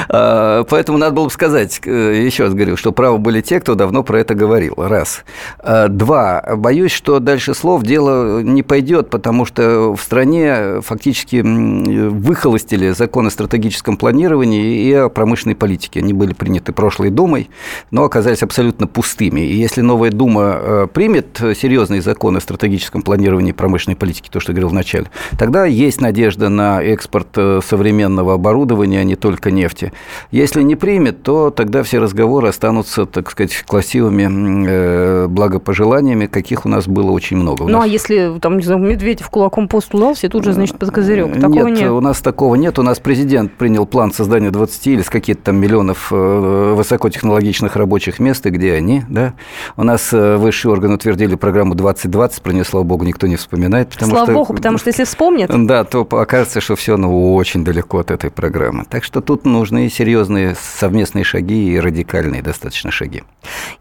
А, 0.08 0.64
поэтому 0.66 0.98
надо 0.98 1.16
было 1.16 1.26
бы 1.26 1.32
сказать, 1.32 1.82
э, 1.86 2.24
еще 2.26 2.44
раз 2.44 2.54
говорю, 2.54 2.78
что 2.78 2.92
правы 2.92 3.18
были 3.18 3.42
те, 3.42 3.60
кто 3.60 3.76
давно 3.76 4.04
про 4.04 4.20
это 4.20 4.36
говорил. 4.36 4.76
Раз. 4.78 5.24
А, 5.60 5.88
два. 5.88 6.44
Боюсь, 6.56 6.92
что 6.92 7.20
дальше 7.20 7.54
слов 7.54 7.84
дело 7.84 8.42
не 8.42 8.64
пойдет, 8.64 9.10
потому 9.10 9.46
что 9.46 9.96
в 9.96 10.02
стране 10.02 10.82
фактически 10.82 11.42
выхолостили 11.42 12.92
закон 12.92 13.28
о 13.28 13.30
стратегическом 13.30 13.98
планировании 13.98 14.84
и 14.84 14.94
о 14.94 15.10
промышленной 15.10 15.56
политике. 15.56 16.02
Они 16.02 16.14
были 16.14 16.34
приняты 16.34 16.72
прошлой 16.72 17.10
Думой, 17.10 17.50
но 17.92 18.04
оказались 18.04 18.44
абсолютно 18.44 18.88
пустыми. 18.88 19.42
И 19.42 19.56
если 19.56 19.82
новая 19.82 20.12
Дума 20.12 20.58
э, 20.60 20.88
примет 20.94 21.40
серьезный 21.56 22.02
закон 22.02 22.38
о 22.38 22.42
стратегическом 22.42 23.02
планировании 23.02 23.54
промышленной 23.54 23.96
политики, 23.96 24.30
то, 24.30 24.40
что 24.40 24.54
говорил 24.56 24.70
вначале, 24.70 25.08
тогда 25.38 25.66
есть 25.66 26.02
надежда 26.02 26.50
на 26.50 26.82
экспорт 26.82 27.28
э, 27.36 27.60
современного 27.66 28.34
оборудования, 28.34 29.02
а 29.02 29.04
не 29.04 29.16
только 29.16 29.52
нефти. 29.52 29.92
Если 30.32 30.62
не 30.64 30.76
примет, 30.76 31.24
то 31.24 31.50
тогда 31.52 31.84
все 31.84 32.00
разговоры 32.00 32.48
останутся, 32.48 33.06
так 33.06 33.30
сказать, 33.30 33.54
красивыми 33.68 34.66
э, 34.68 35.28
благопожеланиями, 35.28 36.26
каких 36.26 36.66
у 36.66 36.70
нас 36.70 36.88
было 36.88 37.12
очень 37.12 37.38
много. 37.38 37.64
У 37.64 37.68
ну, 37.68 37.78
а 37.78 37.82
нас... 37.82 37.86
а 37.86 37.88
если, 37.88 38.40
там, 38.40 38.58
не 38.58 38.64
знаю, 38.64 38.82
Медведев 38.82 39.30
кулаком 39.30 39.68
пост 39.68 39.92
дал, 39.92 40.14
все 40.14 40.30
тут 40.30 40.46
же, 40.46 40.54
значит, 40.54 40.78
под 40.78 40.92
козырек. 40.92 41.34
Такого 41.34 41.68
нет, 41.68 41.80
нет, 41.80 41.92
у 41.92 42.02
нас 42.02 42.22
такого 42.22 42.56
нет. 42.56 42.80
У 42.80 42.82
нас 42.82 43.00
президент 43.00 43.54
принял 43.54 43.86
план 43.86 44.12
создания 44.12 44.52
20 44.52 44.88
или 44.88 45.02
с 45.02 45.10
каких-то 45.10 45.44
там 45.44 45.58
миллионов 45.58 46.12
высокотехнологичных 46.12 47.76
рабочих 47.76 48.20
мест, 48.20 48.46
и 48.46 48.50
где 48.50 48.74
они, 48.74 49.04
да. 49.10 49.34
У 49.76 49.84
нас 49.84 50.12
высший 50.12 50.72
орган 50.72 50.94
утвердили 50.94 51.36
программу 51.36 51.76
2020, 51.76 52.42
про 52.42 52.54
нее, 52.54 52.64
слава 52.64 52.84
богу, 52.84 53.04
никто 53.06 53.28
не 53.28 53.36
вспоминает. 53.36 53.90
Потому 53.90 54.12
слава 54.12 54.26
что, 54.26 54.34
богу, 54.34 54.45
потому 54.54 54.78
что 54.78 54.90
если 54.90 55.04
вспомнят... 55.04 55.50
Да, 55.66 55.84
то 55.84 56.02
окажется, 56.02 56.62
что 56.62 56.76
все 56.76 56.98
ну, 56.98 57.36
очень 57.36 57.64
далеко 57.64 58.00
от 58.00 58.12
этой 58.12 58.30
программы. 58.30 58.86
Так 58.90 59.04
что 59.04 59.22
тут 59.22 59.46
нужны 59.46 59.90
серьезные 59.90 60.56
совместные 60.56 61.24
шаги 61.24 61.74
и 61.74 61.80
радикальные 61.80 62.42
достаточно 62.42 62.92
шаги. 62.92 63.24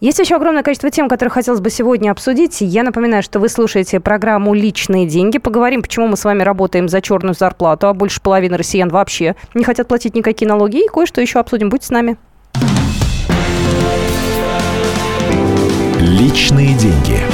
Есть 0.00 0.18
еще 0.18 0.36
огромное 0.36 0.62
количество 0.62 0.90
тем, 0.90 1.08
которые 1.08 1.30
хотелось 1.30 1.60
бы 1.60 1.70
сегодня 1.70 2.10
обсудить. 2.10 2.60
Я 2.60 2.82
напоминаю, 2.82 3.22
что 3.22 3.40
вы 3.40 3.48
слушаете 3.48 4.00
программу 4.00 4.54
«Личные 4.54 5.06
деньги». 5.06 5.38
Поговорим, 5.38 5.82
почему 5.82 6.06
мы 6.06 6.16
с 6.16 6.24
вами 6.24 6.42
работаем 6.42 6.88
за 6.88 7.00
черную 7.00 7.34
зарплату, 7.34 7.88
а 7.88 7.94
больше 7.94 8.20
половины 8.20 8.56
россиян 8.56 8.88
вообще 8.88 9.34
не 9.54 9.64
хотят 9.64 9.88
платить 9.88 10.14
никакие 10.14 10.48
налоги. 10.48 10.84
И 10.84 10.88
кое-что 10.88 11.20
еще 11.20 11.40
обсудим. 11.40 11.68
Будьте 11.68 11.86
с 11.86 11.90
нами. 11.90 12.16
Личные 16.00 16.74
деньги. 16.74 17.33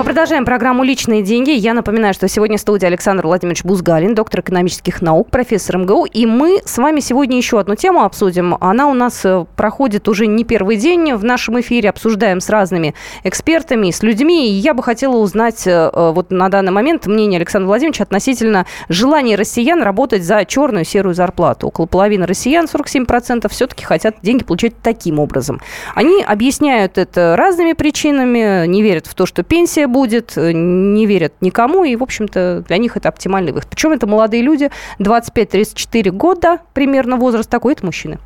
Мы 0.00 0.04
продолжаем 0.04 0.46
программу 0.46 0.82
«Личные 0.82 1.22
деньги». 1.22 1.50
Я 1.50 1.74
напоминаю, 1.74 2.14
что 2.14 2.26
сегодня 2.26 2.56
в 2.56 2.60
студии 2.62 2.86
Александр 2.86 3.26
Владимирович 3.26 3.64
Бузгалин, 3.64 4.14
доктор 4.14 4.40
экономических 4.40 5.02
наук, 5.02 5.28
профессор 5.28 5.76
МГУ. 5.76 6.06
И 6.06 6.24
мы 6.24 6.62
с 6.64 6.78
вами 6.78 7.00
сегодня 7.00 7.36
еще 7.36 7.60
одну 7.60 7.74
тему 7.74 8.02
обсудим. 8.04 8.56
Она 8.62 8.88
у 8.88 8.94
нас 8.94 9.20
э, 9.26 9.44
проходит 9.56 10.08
уже 10.08 10.26
не 10.26 10.44
первый 10.44 10.76
день 10.76 11.12
в 11.12 11.22
нашем 11.22 11.60
эфире. 11.60 11.90
Обсуждаем 11.90 12.40
с 12.40 12.48
разными 12.48 12.94
экспертами, 13.24 13.90
с 13.90 14.02
людьми. 14.02 14.48
И 14.48 14.52
я 14.52 14.72
бы 14.72 14.82
хотела 14.82 15.18
узнать 15.18 15.66
э, 15.66 15.90
э, 15.92 16.12
вот 16.14 16.30
на 16.30 16.48
данный 16.48 16.72
момент 16.72 17.04
мнение 17.04 17.36
Александра 17.36 17.66
Владимировича 17.66 18.04
относительно 18.04 18.64
желания 18.88 19.36
россиян 19.36 19.82
работать 19.82 20.24
за 20.24 20.46
черную 20.46 20.86
серую 20.86 21.14
зарплату. 21.14 21.66
Около 21.66 21.84
половины 21.84 22.26
россиян, 22.26 22.64
47%, 22.64 23.50
все-таки 23.50 23.84
хотят 23.84 24.16
деньги 24.22 24.44
получать 24.44 24.80
таким 24.82 25.18
образом. 25.18 25.60
Они 25.94 26.22
объясняют 26.22 26.96
это 26.96 27.34
разными 27.36 27.74
причинами, 27.74 28.66
не 28.66 28.82
верят 28.82 29.06
в 29.06 29.14
то, 29.14 29.26
что 29.26 29.42
пенсия 29.42 29.89
будет, 29.90 30.36
э, 30.36 30.52
не 30.52 31.06
верят 31.06 31.34
никому, 31.40 31.84
и, 31.84 31.96
в 31.96 32.02
общем-то, 32.02 32.64
для 32.66 32.78
них 32.78 32.96
это 32.96 33.08
оптимальный 33.08 33.52
выход. 33.52 33.68
Причем 33.68 33.92
это 33.92 34.06
молодые 34.06 34.42
люди, 34.42 34.70
25-34 34.98 36.10
года 36.10 36.60
примерно 36.72 37.16
возраст 37.16 37.50
такой, 37.50 37.74
это 37.74 37.84
мужчины. 37.84 38.18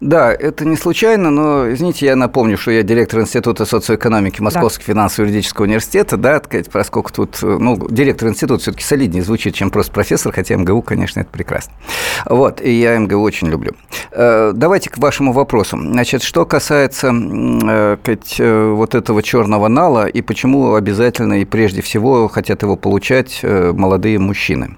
Да, 0.00 0.32
это 0.32 0.64
не 0.64 0.76
случайно, 0.76 1.30
но, 1.30 1.72
извините, 1.72 2.06
я 2.06 2.16
напомню, 2.16 2.56
что 2.56 2.70
я 2.70 2.82
директор 2.82 3.20
Института 3.20 3.64
социоэкономики 3.64 4.40
Московского 4.40 4.86
да. 4.86 4.92
финансово-юридического 4.92 5.64
университета, 5.64 6.16
да, 6.16 6.40
поскольку 6.72 7.12
тут, 7.12 7.38
ну, 7.42 7.76
директор 7.88 8.28
института 8.28 8.62
все 8.62 8.72
таки 8.72 8.84
солиднее 8.84 9.22
звучит, 9.22 9.54
чем 9.54 9.70
просто 9.70 9.92
профессор, 9.92 10.32
хотя 10.32 10.56
МГУ, 10.56 10.82
конечно, 10.82 11.20
это 11.20 11.30
прекрасно. 11.30 11.72
Вот, 12.24 12.60
и 12.60 12.70
я 12.70 12.96
МГУ 12.98 13.20
очень 13.20 13.48
люблю. 13.48 13.72
Э, 14.12 14.52
давайте 14.54 14.90
к 14.90 14.98
вашему 14.98 15.32
вопросу. 15.32 15.78
Значит, 15.78 16.22
что 16.22 16.46
касается 16.46 17.12
э, 17.12 17.96
э, 18.06 18.72
вот 18.72 18.94
этого 18.94 19.22
черного 19.22 19.68
нала 19.68 20.06
и 20.06 20.22
почему 20.22 20.74
обязательно 20.74 21.40
и 21.40 21.44
прежде 21.44 21.82
всего 21.82 22.28
хотят 22.28 22.62
его 22.62 22.76
получать 22.76 23.40
молодые 23.42 24.18
мужчины. 24.18 24.76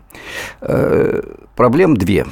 Проблем 1.56 1.96
две. 1.96 2.26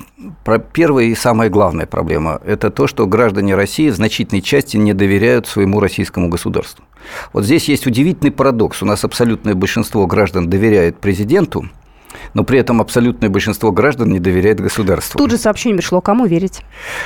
Первая 0.73 1.07
и 1.07 1.15
самая 1.15 1.51
главная 1.51 1.87
проблема– 1.87 2.41
это 2.45 2.71
то, 2.71 2.87
что 2.87 3.07
граждане 3.07 3.55
России 3.55 3.91
в 3.91 3.95
значительной 3.95 4.41
части 4.41 4.79
не 4.79 4.95
доверяют 4.95 5.47
своему 5.47 5.79
российскому 5.79 6.29
государству. 6.29 6.85
Вот 7.33 7.45
здесь 7.45 7.69
есть 7.69 7.87
удивительный 7.87 8.31
парадокс. 8.31 8.83
У 8.83 8.87
нас 8.87 9.05
абсолютное 9.05 9.55
большинство 9.55 10.07
граждан 10.07 10.49
доверяет 10.49 10.99
президенту– 10.99 11.69
но 12.35 12.45
при 12.45 12.59
этом 12.59 12.81
абсолютное 12.81 13.29
большинство 13.29 13.73
граждан 13.73 14.11
не 14.11 14.21
доверяет 14.21 14.61
государству. 14.61 15.19
Тут 15.19 15.31
же 15.31 15.39
сообщение 15.39 15.79
пришло, 15.79 16.01
кому 16.01 16.27
верить? 16.27 16.63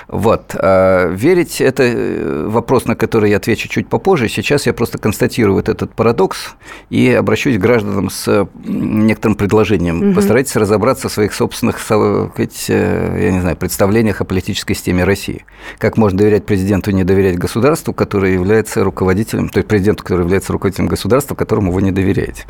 Вот. 0.08 0.54
А 0.54 1.08
верить– 1.08 1.60
это 1.60 1.82
э, 1.84 2.46
вопрос, 2.48 2.86
на 2.86 2.96
который 2.96 3.30
я 3.30 3.36
отвечу 3.36 3.68
чуть 3.68 3.88
попозже. 3.88 4.28
Сейчас 4.28 4.66
я 4.66 4.72
просто 4.72 4.98
констатирую 4.98 5.54
вот 5.54 5.68
этот 5.68 5.94
парадокс 5.94 6.54
и 6.90 7.10
обращусь 7.10 7.56
к 7.56 7.60
гражданам 7.60 8.10
с 8.10 8.48
некоторым 8.64 9.36
предложением. 9.36 10.10
Угу. 10.10 10.14
Постарайтесь 10.14 10.56
разобраться 10.56 11.08
в 11.08 11.12
своих 11.12 11.34
собственных, 11.34 11.78
э, 11.90 12.28
я 12.38 13.30
не 13.32 13.40
знаю, 13.40 13.56
представлениях 13.56 14.20
о 14.20 14.24
политической 14.24 14.74
системе 14.74 15.04
России. 15.04 15.44
Как 15.78 15.96
можно 15.96 16.18
доверять 16.18 16.46
президенту 16.46 16.90
и 16.90 16.94
не 16.94 17.04
доверять 17.04 17.38
государству, 17.38 17.92
который 17.92 18.34
является 18.34 18.84
руководителем, 18.84 19.48
то 19.48 19.58
есть 19.58 19.68
президенту, 19.68 20.02
который 20.02 20.22
является 20.22 20.52
руководителем 20.52 20.88
государства, 20.88 21.34
которому 21.34 21.72
вы 21.72 21.82
не 21.82 21.90
доверяете. 21.90 22.44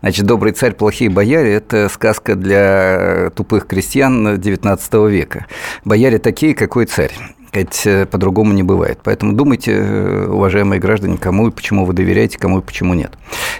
Значит, 0.00 0.26
добрый 0.26 0.52
царь, 0.52 0.74
плохие 0.74 1.10
бояре– 1.10 1.52
это 1.54 1.88
сказка 2.20 2.36
для 2.36 3.30
тупых 3.34 3.66
крестьян 3.66 4.36
XIX 4.36 5.10
века. 5.10 5.46
Бояре 5.84 6.18
такие, 6.18 6.54
какой 6.54 6.86
царь. 6.86 7.12
Ведь 7.52 7.86
э, 7.86 8.06
по-другому 8.06 8.52
не 8.52 8.62
бывает. 8.62 9.00
Поэтому 9.02 9.32
думайте, 9.32 9.72
э, 9.72 10.26
уважаемые 10.28 10.80
граждане, 10.80 11.18
кому 11.18 11.48
и 11.48 11.50
почему 11.50 11.84
вы 11.84 11.94
доверяете, 11.94 12.38
кому 12.38 12.60
и 12.60 12.62
почему 12.62 12.94
нет. 12.94 13.12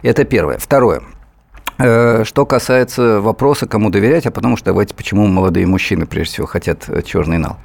Это 0.02 0.24
первое. 0.24 0.58
Второе. 0.58 1.00
Э, 1.78 2.22
что 2.24 2.46
касается 2.46 3.20
вопроса, 3.20 3.66
кому 3.66 3.90
доверять, 3.90 4.26
а 4.26 4.30
потому 4.30 4.56
что 4.56 4.66
давайте, 4.66 4.94
почему 4.94 5.26
молодые 5.26 5.66
мужчины 5.66 6.06
прежде 6.06 6.34
всего 6.34 6.46
хотят 6.46 6.88
черный 7.04 7.38
нал. 7.38 7.56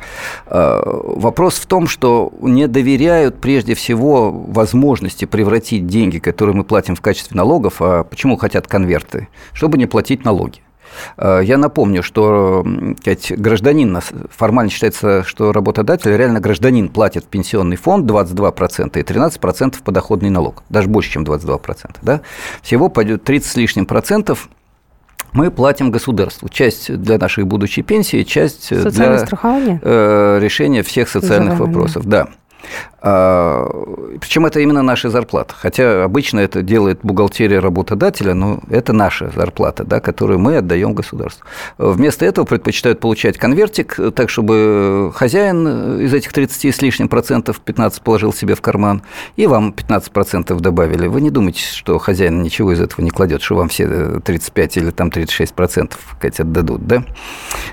Вопрос 0.48 1.60
в 1.60 1.68
том, 1.68 1.88
что 1.88 2.34
не 2.42 2.68
доверяют 2.68 3.40
прежде 3.40 3.76
всего 3.76 4.32
возможности 4.32 5.26
превратить 5.26 5.86
деньги, 5.86 6.18
которые 6.18 6.56
мы 6.56 6.64
платим 6.64 6.96
в 6.96 7.02
качестве 7.02 7.38
налогов, 7.38 7.76
а 7.82 8.04
почему 8.04 8.36
хотят 8.38 8.68
конверты, 8.68 9.28
чтобы 9.54 9.78
не 9.78 9.86
платить 9.86 10.26
налоги. 10.26 10.65
Э, 11.18 11.42
я 11.44 11.58
напомню, 11.58 12.04
что 12.04 12.66
сказать, 13.00 13.32
гражданин, 13.38 14.00
формально 14.30 14.70
считается, 14.70 15.24
что 15.24 15.52
работодатель, 15.52 16.16
реально 16.16 16.40
гражданин 16.40 16.90
платит 16.90 17.26
в 17.26 17.28
пенсионный 17.28 17.78
фонд 17.78 18.10
22% 18.10 19.00
и 19.00 19.04
13% 19.04 19.76
подоходный 19.84 20.30
налог, 20.30 20.64
даже 20.70 20.88
больше, 20.88 21.12
чем 21.12 21.24
22%. 21.24 21.98
Да? 22.02 22.22
Всего 22.62 22.90
пойдет 22.90 23.24
30 23.24 23.52
с 23.52 23.56
лишним 23.56 23.86
процентов 23.86 24.50
мы 25.36 25.52
платим 25.52 25.92
государству. 25.92 26.48
Часть 26.48 26.96
для 26.96 27.18
нашей 27.18 27.44
будущей 27.44 27.82
пенсии, 27.82 28.24
часть 28.24 28.70
для 28.70 29.20
страхования? 29.20 29.82
Э, 29.84 30.40
решения 30.42 30.82
всех 30.82 31.10
социальных 31.10 31.60
вопросов. 31.60 32.06
Да. 32.06 32.30
А, 33.02 33.68
причем 34.20 34.46
это 34.46 34.60
именно 34.60 34.82
наша 34.82 35.10
зарплата. 35.10 35.54
Хотя 35.56 36.04
обычно 36.04 36.40
это 36.40 36.62
делает 36.62 37.00
бухгалтерия 37.04 37.62
работодателя, 37.62 38.34
но 38.34 38.60
это 38.70 38.94
наша 38.94 39.32
зарплата, 39.36 39.84
да, 39.84 40.00
которую 40.00 40.40
мы 40.40 40.58
отдаем 40.58 40.94
государству. 40.94 41.46
Вместо 41.78 42.26
этого 42.26 42.46
предпочитают 42.46 43.00
получать 43.00 43.38
конвертик, 43.38 44.00
так 44.16 44.30
чтобы 44.30 45.12
хозяин 45.14 46.00
из 46.02 46.14
этих 46.14 46.34
30 46.34 46.76
с 46.76 46.82
лишним 46.82 47.08
процентов 47.08 47.60
15 47.60 48.02
положил 48.02 48.34
себе 48.34 48.56
в 48.56 48.62
карман, 48.62 49.04
и 49.36 49.46
вам 49.46 49.72
15 49.72 50.12
процентов 50.12 50.62
добавили. 50.62 51.08
Вы 51.08 51.22
не 51.22 51.30
думайте, 51.30 51.62
что 51.62 52.00
хозяин 52.00 52.42
ничего 52.42 52.72
из 52.72 52.82
этого 52.82 53.06
не 53.06 53.12
кладет, 53.12 53.42
что 53.42 53.56
вам 53.56 53.70
все 53.70 54.20
35 54.20 54.78
или 54.78 54.90
там 54.92 55.12
36 55.12 55.54
процентов 55.54 56.00
отдадут, 56.22 56.88
да? 56.88 57.04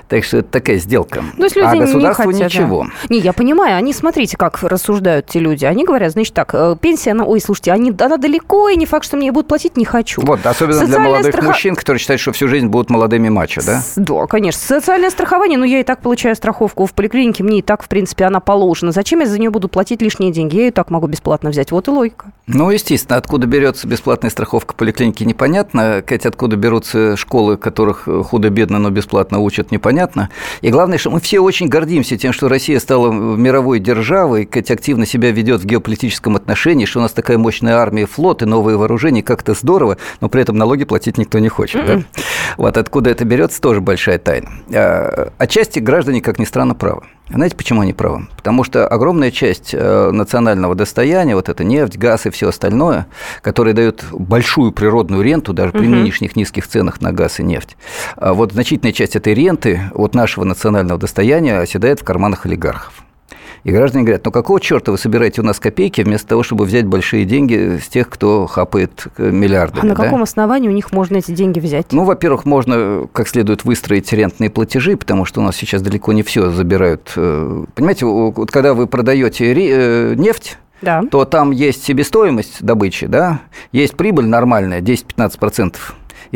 Так 0.07 0.23
что 0.23 0.37
это 0.37 0.49
такая 0.49 0.77
сделка. 0.77 1.23
Ну, 1.37 1.45
если 1.45 1.61
а 1.61 1.73
люди 1.73 1.85
государству 1.85 2.31
не 2.31 2.43
хотят, 2.43 2.53
ничего. 2.53 2.83
Да. 2.83 3.15
Не, 3.15 3.19
я 3.19 3.33
понимаю, 3.33 3.77
они, 3.77 3.93
смотрите, 3.93 4.37
как 4.37 4.61
рассуждают 4.87 5.27
те 5.27 5.39
люди. 5.39 5.65
Они 5.65 5.85
говорят, 5.85 6.11
значит 6.11 6.33
так, 6.33 6.53
э, 6.53 6.75
пенсия, 6.79 7.11
она, 7.11 7.23
ой, 7.23 7.39
слушайте, 7.39 7.71
они, 7.71 7.93
она 7.99 8.17
далеко, 8.17 8.69
и 8.69 8.75
не 8.75 8.85
факт, 8.85 9.05
что 9.05 9.17
мне 9.17 9.27
ее 9.27 9.31
будут 9.31 9.47
платить, 9.47 9.77
не 9.77 9.85
хочу. 9.85 10.21
Вот, 10.21 10.45
особенно 10.45 10.79
для 10.79 10.85
Социальная 10.87 11.09
молодых 11.09 11.31
страха- 11.31 11.47
мужчин, 11.47 11.75
которые 11.75 11.99
считают, 11.99 12.21
что 12.21 12.31
всю 12.33 12.47
жизнь 12.47 12.67
будут 12.67 12.89
молодыми 12.89 13.29
мачо, 13.29 13.61
да? 13.65 13.79
С- 13.79 13.93
Да, 13.95 14.27
конечно. 14.27 14.59
Социальное 14.61 15.09
страхование, 15.09 15.57
ну, 15.57 15.63
я 15.65 15.79
и 15.79 15.83
так 15.83 16.01
получаю 16.01 16.35
страховку 16.35 16.85
в 16.85 16.93
поликлинике, 16.93 17.43
мне 17.43 17.59
и 17.59 17.61
так, 17.61 17.81
в 17.83 17.87
принципе, 17.87 18.25
она 18.25 18.39
положена. 18.39 18.91
Зачем 18.91 19.21
я 19.21 19.25
за 19.25 19.39
нее 19.39 19.49
буду 19.49 19.67
платить 19.69 20.01
лишние 20.01 20.31
деньги? 20.31 20.55
Я 20.55 20.61
ее 20.63 20.67
и 20.67 20.71
так 20.71 20.89
могу 20.89 21.07
бесплатно 21.07 21.49
взять. 21.49 21.71
Вот 21.71 21.87
и 21.87 21.91
логика. 21.91 22.25
Ну, 22.47 22.69
естественно, 22.69 23.17
откуда 23.17 23.47
берется 23.47 23.87
бесплатная 23.87 24.29
страховка 24.29 24.73
поликлиники, 24.75 25.23
непонятно. 25.23 26.01
Кстати, 26.05 26.27
откуда 26.27 26.55
берутся 26.57 27.15
школы, 27.15 27.55
которых 27.57 28.07
худо-бедно, 28.25 28.79
но 28.79 28.89
бесплатно 28.89 29.39
учат, 29.39 29.71
непонятно. 29.71 30.29
И 30.61 30.69
главное, 30.69 30.97
что 30.97 31.09
мы 31.09 31.19
все 31.21 31.39
очень 31.39 31.67
гордимся 31.67 32.17
тем, 32.17 32.33
что 32.33 32.49
Россия 32.49 32.79
стала 32.79 33.11
мировой 33.11 33.79
державой, 33.79 34.45
Кстати, 34.45 34.72
активно 34.73 35.05
себя 35.05 35.31
ведет 35.31 35.61
в 35.61 35.65
геополитическом 35.65 36.35
отношении, 36.35 36.85
что 36.85 36.99
у 36.99 37.01
нас 37.01 37.11
такая 37.11 37.37
мощная 37.37 37.75
армия, 37.75 38.05
флот 38.05 38.41
и 38.41 38.45
новые 38.45 38.77
вооружения, 38.77 39.23
как-то 39.23 39.53
здорово, 39.53 39.97
но 40.21 40.29
при 40.29 40.41
этом 40.41 40.57
налоги 40.57 40.83
платить 40.83 41.17
никто 41.17 41.39
не 41.39 41.49
хочет. 41.49 41.85
Да? 41.85 42.01
Вот 42.57 42.77
откуда 42.77 43.09
это 43.09 43.25
берется, 43.25 43.61
тоже 43.61 43.81
большая 43.81 44.19
тайна. 44.19 44.49
А, 44.73 45.31
Отчасти 45.37 45.79
граждане, 45.79 46.21
как 46.21 46.39
ни 46.39 46.45
странно, 46.45 46.75
правы. 46.75 47.03
Знаете, 47.29 47.55
почему 47.55 47.81
они 47.81 47.93
правы? 47.93 48.27
Потому 48.35 48.63
что 48.65 48.85
огромная 48.87 49.31
часть 49.31 49.69
э, 49.73 50.11
национального 50.11 50.75
достояния, 50.75 51.35
вот 51.35 51.47
это 51.47 51.63
нефть, 51.63 51.97
газ 51.97 52.25
и 52.25 52.29
все 52.29 52.49
остальное, 52.49 53.07
которые 53.41 53.73
дают 53.73 54.03
большую 54.11 54.73
природную 54.73 55.23
ренту 55.23 55.53
даже 55.53 55.71
при 55.71 55.87
Мгм. 55.87 56.01
нынешних 56.01 56.35
низких 56.35 56.67
ценах 56.67 56.99
на 57.01 57.13
газ 57.13 57.39
и 57.39 57.43
нефть, 57.43 57.77
а 58.17 58.33
вот 58.33 58.51
значительная 58.51 58.91
часть 58.91 59.15
этой 59.15 59.33
ренты 59.33 59.81
от 59.93 60.13
нашего 60.15 60.43
национального 60.43 60.99
достояния 60.99 61.59
оседает 61.59 62.01
в 62.01 62.03
карманах 62.03 62.45
олигархов. 62.45 62.93
И 63.63 63.71
граждане 63.71 64.03
говорят, 64.03 64.25
ну 64.25 64.31
какого 64.31 64.59
черта 64.59 64.91
вы 64.91 64.97
собираете 64.97 65.41
у 65.41 65.43
нас 65.43 65.59
копейки 65.59 66.01
вместо 66.01 66.27
того, 66.27 66.43
чтобы 66.43 66.65
взять 66.65 66.85
большие 66.85 67.25
деньги 67.25 67.79
с 67.83 67.87
тех, 67.87 68.09
кто 68.09 68.45
хапает 68.45 69.07
э, 69.17 69.31
миллиардами? 69.31 69.81
А 69.83 69.85
на 69.85 69.95
да? 69.95 70.03
каком 70.03 70.21
основании 70.23 70.67
у 70.67 70.71
них 70.73 70.91
можно 70.91 71.17
эти 71.17 71.31
деньги 71.31 71.59
взять? 71.59 71.91
Ну, 71.91 72.03
во-первых, 72.03 72.45
можно 72.45 72.73
э, 72.77 73.05
как 73.13 73.27
следует 73.27 73.63
выстроить 73.63 74.11
рентные 74.11 74.49
платежи, 74.49 74.97
потому 74.97 75.25
что 75.25 75.39
у 75.41 75.43
нас 75.43 75.55
сейчас 75.55 75.81
далеко 75.81 76.11
не 76.13 76.23
все 76.23 76.49
забирают. 76.51 77.13
Э, 77.15 77.63
Понимаете, 77.73 78.05
вот 78.05 78.51
когда 78.51 78.73
вы 78.73 78.87
продаете 78.87 80.15
нефть, 80.15 80.57
Да. 80.81 81.01
то 81.09 81.23
там 81.25 81.51
есть 81.51 81.83
себестоимость 81.85 82.61
добычи, 82.63 83.07
да, 83.07 83.39
есть 83.71 83.95
прибыль 83.95 84.25
нормальная, 84.27 84.81
10-15%, 84.81 85.75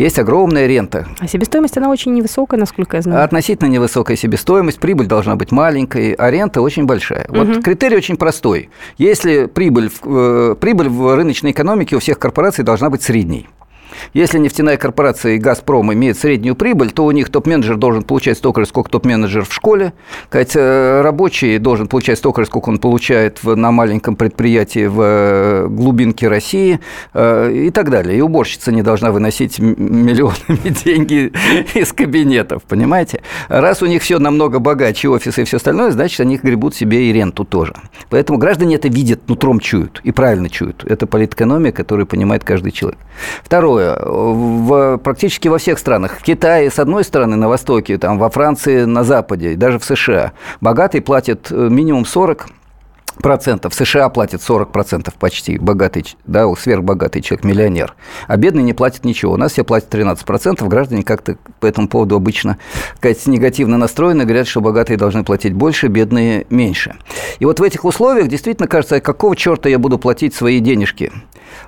есть 0.02 0.20
огромная 0.20 0.68
рента. 0.68 1.08
А 1.20 1.28
себестоимость, 1.28 1.78
она 1.78 1.90
очень 1.90 2.14
невысокая, 2.14 2.60
насколько 2.60 2.98
я 2.98 3.02
знаю. 3.02 3.24
Относительно 3.24 3.68
невысокая 3.68 4.16
себестоимость, 4.16 4.80
прибыль 4.80 5.08
должна 5.08 5.36
быть 5.36 5.52
маленькой, 5.52 6.14
а 6.14 6.30
рента 6.32 6.62
очень 6.62 6.86
большая. 6.86 7.26
Вот 7.30 7.48
Мгм. 7.48 7.62
критерий 7.64 7.98
очень 7.98 8.16
простой. 8.18 8.70
Если 8.98 9.48
прибыль, 9.48 9.90
э, 10.04 10.56
прибыль 10.60 10.90
в 10.90 11.16
рыночной 11.16 11.52
экономике 11.52 11.96
у 11.96 12.00
всех 12.00 12.20
корпораций 12.20 12.64
должна 12.64 12.90
быть 12.90 13.02
средней. 13.02 13.48
Если 14.14 14.38
нефтяная 14.40 14.78
корпорация 14.78 15.34
и 15.34 15.38
«Газпром» 15.38 15.94
имеют 15.94 16.18
среднюю 16.18 16.56
прибыль, 16.56 16.92
то 16.92 17.06
у 17.06 17.12
них 17.12 17.30
топ-менеджер 17.30 17.78
должен 17.78 18.04
получать 18.04 18.38
столько 18.38 18.62
же, 18.62 18.68
сколько 18.68 18.90
топ-менеджер 18.90 19.44
в 19.44 19.54
школе. 19.54 19.94
Э, 20.32 21.02
рабочий 21.02 21.58
должен 21.58 21.88
получать 21.88 22.18
столько 22.18 22.42
же, 22.42 22.48
сколько 22.48 22.70
он 22.70 22.80
получает 22.80 23.44
на 23.44 23.72
маленьком 23.72 24.16
предприятии 24.16 24.88
в 24.88 25.02
э, 25.02 25.68
глубинке 25.70 26.28
России 26.28 26.80
э, 27.14 27.52
и 27.54 27.70
так 27.72 27.90
далее. 27.90 28.18
И 28.18 28.22
уборщица 28.22 28.72
не 28.72 28.82
должна 28.82 29.12
выносить 29.12 29.60
миллионами 29.60 30.74
деньги 30.86 31.32
из 31.74 31.94
кабинетов, 31.94 32.64
понимаете? 32.64 33.22
Раз 33.50 33.82
у 33.82 33.86
них 33.86 34.02
все 34.02 34.20
намного 34.20 34.60
богаче, 34.60 35.10
офисы 35.10 35.42
и 35.42 35.46
все 35.46 35.58
остальное, 35.58 35.92
значит, 35.92 36.20
они 36.20 36.38
гребут 36.38 36.76
себе 36.76 37.10
и 37.10 37.14
ренту 37.14 37.44
тоже. 37.44 37.74
Поэтому 38.10 38.40
граждане 38.40 38.76
это 38.76 38.88
видят, 38.88 39.28
нутром 39.28 39.60
чуют 39.60 40.02
и 40.04 40.12
правильно 40.12 40.50
чуют. 40.50 40.84
Это 40.86 41.08
политэкономия, 41.08 41.72
которую 41.72 42.06
понимает 42.06 42.44
каждый 42.44 42.72
человек. 42.72 43.00
Второе. 43.44 43.87
В, 43.96 44.98
практически 44.98 45.48
во 45.48 45.58
всех 45.58 45.80
странах. 45.80 46.18
В 46.20 46.24
Китае, 46.24 46.70
с 46.70 46.80
одной 46.80 47.04
стороны, 47.04 47.36
на 47.36 47.48
Востоке, 47.48 47.98
там, 47.98 48.18
во 48.18 48.30
Франции, 48.30 48.86
на 48.86 49.04
Западе, 49.04 49.56
даже 49.56 49.80
в 49.80 49.86
США. 49.86 50.34
Богатые 50.62 51.02
платят 51.02 51.52
э, 51.52 51.56
минимум 51.56 52.06
40 52.06 52.48
процентов. 53.22 53.74
США 53.74 54.10
платит 54.10 54.42
40 54.42 54.72
процентов 54.72 55.16
почти, 55.16 55.58
богатый, 55.58 56.16
да, 56.26 56.46
сверхбогатый 56.56 57.22
человек, 57.22 57.46
миллионер. 57.46 57.96
А 58.28 58.38
бедный 58.38 58.64
не 58.64 58.74
платит 58.74 59.06
ничего. 59.06 59.34
У 59.34 59.38
нас 59.38 59.54
все 59.54 59.64
платят 59.64 59.90
13 59.90 60.26
процентов. 60.26 60.68
Граждане 60.68 61.04
как-то 61.04 61.38
по 61.60 61.66
этому 61.66 61.88
поводу 61.88 62.16
обычно 62.16 62.58
сказать, 62.98 63.26
негативно 63.28 63.78
настроены, 63.78 64.24
говорят, 64.24 64.48
что 64.48 64.62
богатые 64.62 64.98
должны 64.98 65.24
платить 65.24 65.54
больше, 65.54 65.88
бедные 65.88 66.46
меньше. 66.50 66.96
И 67.40 67.46
вот 67.46 67.60
в 67.60 67.64
этих 67.64 67.86
условиях 67.86 68.28
действительно 68.28 68.68
кажется, 68.68 68.98
а 68.98 69.02
какого 69.02 69.36
черта 69.36 69.70
я 69.70 69.80
буду 69.80 69.98
платить 69.98 70.34
свои 70.34 70.60
денежки? 70.60 71.12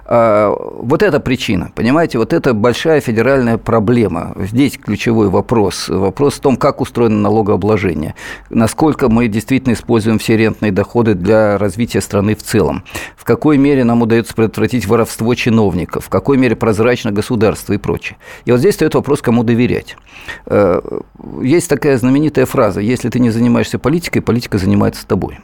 А, 0.06 0.50
Вот 0.82 1.04
это 1.04 1.20
причина, 1.20 1.72
понимаете, 1.76 2.18
вот 2.18 2.34
это 2.34 2.54
большая 2.54 3.02
федеральная 3.02 3.58
проблема. 3.58 4.34
Здесь 4.38 4.78
ключевой 4.78 5.30
вопрос. 5.30 5.90
Вопрос 5.90 6.36
в 6.36 6.40
том, 6.40 6.58
как 6.58 6.82
устроено 6.82 7.18
налогообложение, 7.18 8.16
насколько 8.50 9.10
мы 9.10 9.28
действительно 9.28 9.74
используем 9.74 10.20
все 10.20 10.38
рентные 10.38 10.72
доходы 10.72 11.14
для 11.14 11.58
развития 11.58 12.02
страны 12.02 12.36
в 12.36 12.44
целом, 12.44 12.84
в 13.16 13.24
какой 13.24 13.58
мере 13.58 13.84
нам 13.84 14.02
удается 14.02 14.34
предотвратить 14.34 14.88
воровство 14.88 15.36
чиновников, 15.36 16.06
в 16.06 16.10
какой 16.10 16.38
мере 16.38 16.56
прозрачно 16.56 17.12
государство 17.12 17.74
и 17.74 17.78
прочее. 17.78 18.18
И 18.46 18.52
вот 18.52 18.60
здесь 18.60 18.76
стоит 18.76 18.96
вопрос, 18.96 19.22
кому 19.22 19.44
доверять. 19.44 19.96
Э, 20.46 20.82
Есть 21.42 21.70
такая 21.70 21.98
знаменитая 21.98 22.46
фраза, 22.46 22.80
если 22.82 23.10
ты 23.10 23.20
не 23.20 23.30
занимаешься 23.30 23.80
политикой, 23.80 24.22
политика 24.22 24.58
занимается 24.58 25.08
тобой. 25.08 25.40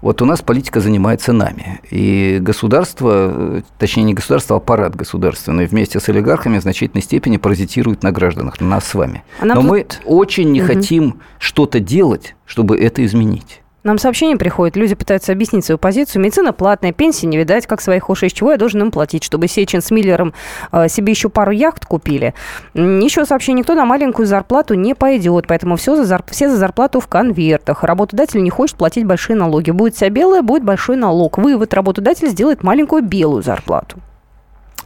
Вот 0.00 0.22
у 0.22 0.24
нас 0.24 0.42
политика 0.42 0.80
занимается 0.80 1.32
нами. 1.32 1.80
И 1.90 2.38
государство, 2.40 3.12
э, 3.58 3.62
точнее 3.78 4.04
не 4.04 4.14
государство, 4.14 4.56
а 4.56 4.58
аппарат 4.58 4.96
государственный 4.96 5.66
вместе 5.66 6.00
с 6.00 6.08
олигархами 6.08 6.58
в 6.58 6.62
значительной 6.62 7.02
степени 7.02 7.36
паразитирует 7.36 8.02
на 8.02 8.12
гражданах, 8.12 8.60
на 8.60 8.66
нас 8.68 8.84
с 8.84 8.94
вами. 8.94 9.22
А 9.40 9.46
нам 9.46 9.56
Но 9.56 9.62
тут- 9.62 9.70
мы 9.70 9.86
очень 10.04 10.50
не 10.52 10.60
Мгм. 10.60 10.66
хотим 10.74 11.20
что-то 11.38 11.80
делать, 11.80 12.34
чтобы 12.46 12.78
это 12.78 13.04
изменить. 13.04 13.59
Нам 13.82 13.96
сообщение 13.96 14.36
приходит, 14.36 14.76
люди 14.76 14.94
пытаются 14.94 15.32
объяснить 15.32 15.64
свою 15.64 15.78
позицию. 15.78 16.22
Медицина 16.22 16.52
платная, 16.52 16.92
пенсии 16.92 17.24
не 17.24 17.38
видать, 17.38 17.66
как 17.66 17.80
своих 17.80 18.10
ушей. 18.10 18.28
Из 18.28 18.32
чего 18.32 18.52
я 18.52 18.58
должен 18.58 18.82
им 18.82 18.90
платить, 18.90 19.24
чтобы 19.24 19.48
Сечин 19.48 19.80
с 19.80 19.90
Миллером 19.90 20.34
э, 20.70 20.88
себе 20.88 21.12
еще 21.12 21.30
пару 21.30 21.50
яхт 21.50 21.86
купили? 21.86 22.34
Еще 22.74 23.24
сообщение, 23.24 23.60
никто 23.60 23.74
на 23.74 23.86
маленькую 23.86 24.26
зарплату 24.26 24.74
не 24.74 24.94
пойдет, 24.94 25.46
поэтому 25.46 25.76
все 25.76 25.96
за, 25.96 26.02
зар- 26.02 26.24
все 26.30 26.50
за 26.50 26.56
зарплату 26.56 27.00
в 27.00 27.08
конвертах. 27.08 27.82
Работодатель 27.82 28.42
не 28.42 28.50
хочет 28.50 28.76
платить 28.76 29.06
большие 29.06 29.36
налоги. 29.36 29.70
Будет 29.70 29.94
вся 29.94 30.10
белая, 30.10 30.42
будет 30.42 30.62
большой 30.62 30.96
налог. 30.96 31.38
Вывод, 31.38 31.72
работодатель 31.72 32.28
сделает 32.28 32.62
маленькую 32.62 33.02
белую 33.02 33.42
зарплату. 33.42 33.98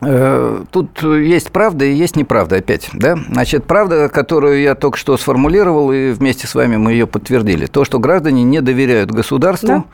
Э, 0.07 0.65
Тут 0.71 1.03
есть 1.03 1.51
правда 1.51 1.85
и 1.85 1.93
есть 1.93 2.17
неправда 2.17 2.57
опять, 2.57 2.89
да? 2.93 3.17
Значит, 3.31 3.65
правда, 3.65 4.09
которую 4.09 4.61
я 4.61 4.75
только 4.75 4.99
что 4.99 5.17
сформулировал, 5.17 5.93
и 5.93 6.11
вместе 6.13 6.47
с 6.47 6.55
вами 6.55 6.77
мы 6.77 6.93
ее 6.93 7.07
подтвердили. 7.07 7.67
То, 7.67 7.85
что 7.85 7.99
граждане 7.99 8.43
не 8.45 8.61
доверяют 8.61 9.11
государству 9.11 9.85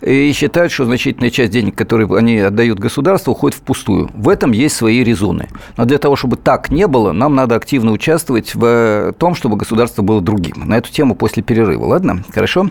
и 0.00 0.32
считают, 0.32 0.72
что 0.72 0.84
значительная 0.84 1.30
часть 1.30 1.52
денег, 1.52 1.74
которые 1.74 2.08
они 2.16 2.38
отдают 2.38 2.78
государству, 2.78 3.32
уходит 3.32 3.58
впустую. 3.58 4.10
В 4.14 4.28
этом 4.28 4.52
есть 4.52 4.76
свои 4.76 5.02
резоны. 5.04 5.48
Но 5.76 5.84
для 5.84 5.98
того, 5.98 6.16
чтобы 6.16 6.36
так 6.36 6.70
не 6.70 6.86
было, 6.86 7.12
нам 7.12 7.34
надо 7.34 7.54
активно 7.56 7.92
участвовать 7.92 8.54
в 8.54 9.12
том, 9.18 9.34
чтобы 9.34 9.56
государство 9.56 10.02
было 10.02 10.20
другим. 10.20 10.54
На 10.66 10.78
эту 10.78 10.90
тему 10.92 11.14
после 11.14 11.42
перерыва, 11.42 11.84
ладно? 11.86 12.22
Хорошо? 12.32 12.70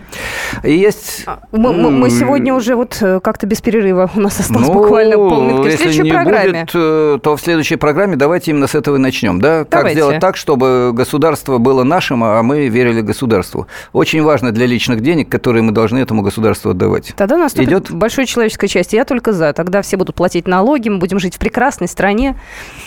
И 0.64 0.72
есть... 0.72 1.26
Мы, 1.52 1.72
мы- 1.72 1.90
мы 1.90 2.10
сегодня 2.10 2.54
уже 2.54 2.74
вот 2.76 2.98
э, 3.00 3.20
как-то 3.20 3.46
без 3.46 3.60
перерыва. 3.60 4.10
У 4.14 4.20
нас 4.20 4.38
осталось 4.40 4.66
Ну, 4.66 4.72
буквально 4.74 5.16
полминутки. 5.16 5.76
В 5.76 5.76
следующей 5.76 6.10
программе. 6.10 6.60
будет 6.64 6.74
э, 6.74 6.78
э, 6.78 6.89
то 7.22 7.36
в 7.36 7.40
следующей 7.40 7.76
программе 7.76 8.16
давайте 8.16 8.50
именно 8.50 8.66
с 8.66 8.74
этого 8.74 8.96
и 8.96 8.98
начнем. 8.98 9.40
Да? 9.40 9.60
Как 9.60 9.70
Давайте. 9.70 9.96
сделать 9.96 10.20
так, 10.20 10.36
чтобы 10.36 10.92
государство 10.92 11.58
было 11.58 11.82
нашим, 11.84 12.22
а 12.24 12.42
мы 12.42 12.68
верили 12.68 13.00
государству. 13.00 13.66
Очень 13.92 14.22
важно 14.22 14.52
для 14.52 14.66
личных 14.66 15.00
денег, 15.00 15.28
которые 15.28 15.62
мы 15.62 15.72
должны 15.72 15.98
этому 15.98 16.22
государству 16.22 16.70
отдавать. 16.70 17.12
Тогда 17.16 17.36
наступит 17.36 17.68
Идет? 17.68 17.90
большой 17.90 18.26
человеческая 18.26 18.68
часть. 18.68 18.92
Я 18.92 19.04
только 19.04 19.32
за. 19.32 19.52
Тогда 19.52 19.82
все 19.82 19.96
будут 19.96 20.14
платить 20.14 20.46
налоги, 20.46 20.88
мы 20.88 20.98
будем 20.98 21.18
жить 21.18 21.36
в 21.36 21.38
прекрасной 21.38 21.88
стране 21.88 22.36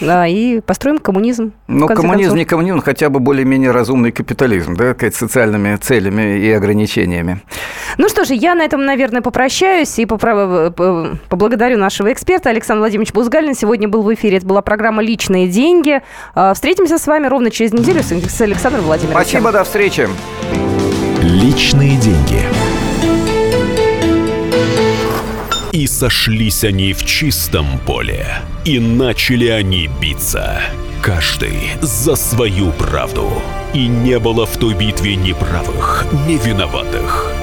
да, 0.01 0.27
и 0.27 0.61
построим 0.61 0.97
коммунизм. 0.99 1.53
Ну, 1.67 1.87
коммунизм 1.87 2.29
концов. 2.31 2.37
не 2.37 2.45
коммунизм, 2.45 2.81
хотя 2.81 3.09
бы 3.09 3.19
более-менее 3.19 3.71
разумный 3.71 4.11
капитализм, 4.11 4.75
да, 4.75 4.95
с 4.99 5.15
социальными 5.15 5.75
целями 5.75 6.39
и 6.39 6.51
ограничениями. 6.51 7.41
Ну 7.97 8.09
что 8.09 8.25
же, 8.25 8.33
я 8.33 8.55
на 8.55 8.63
этом, 8.63 8.85
наверное, 8.85 9.21
попрощаюсь 9.21 9.97
и 9.99 10.05
попра- 10.05 10.71
п- 10.71 11.17
поблагодарю 11.29 11.77
нашего 11.77 12.11
эксперта 12.11 12.49
Александр 12.49 12.79
Владимирович 12.79 13.13
Бузгалин. 13.13 13.53
Сегодня 13.55 13.82
был 13.87 14.03
в 14.03 14.13
эфире. 14.13 14.37
Это 14.37 14.45
была 14.45 14.61
программа 14.61 15.01
«Личные 15.01 15.47
деньги». 15.47 16.01
А, 16.35 16.53
Встретимся 16.53 16.97
с 16.97 17.07
вами 17.07 17.27
ровно 17.27 17.51
через 17.51 17.73
неделю 17.73 18.01
с 18.03 18.13
с 18.13 18.41
Александром 18.41 18.85
Владимировичем. 18.85 19.21
Спасибо, 19.23 19.51
до 19.51 19.63
встречи. 19.63 20.07
Личные 21.21 21.97
деньги. 21.97 22.41
И 25.71 25.87
сошлись 25.87 26.63
они 26.63 26.93
в 26.93 27.03
чистом 27.03 27.65
поле, 27.85 28.27
и 28.63 28.79
начали 28.79 29.47
они 29.47 29.89
биться. 29.99 30.61
Каждый 31.01 31.71
за 31.81 32.15
свою 32.15 32.71
правду. 32.71 33.27
И 33.73 33.87
не 33.87 34.19
было 34.19 34.45
в 34.45 34.55
той 34.57 34.75
битве 34.75 35.15
ни 35.15 35.33
правых, 35.33 36.05
ни 36.27 36.37
виноватых. 36.37 37.42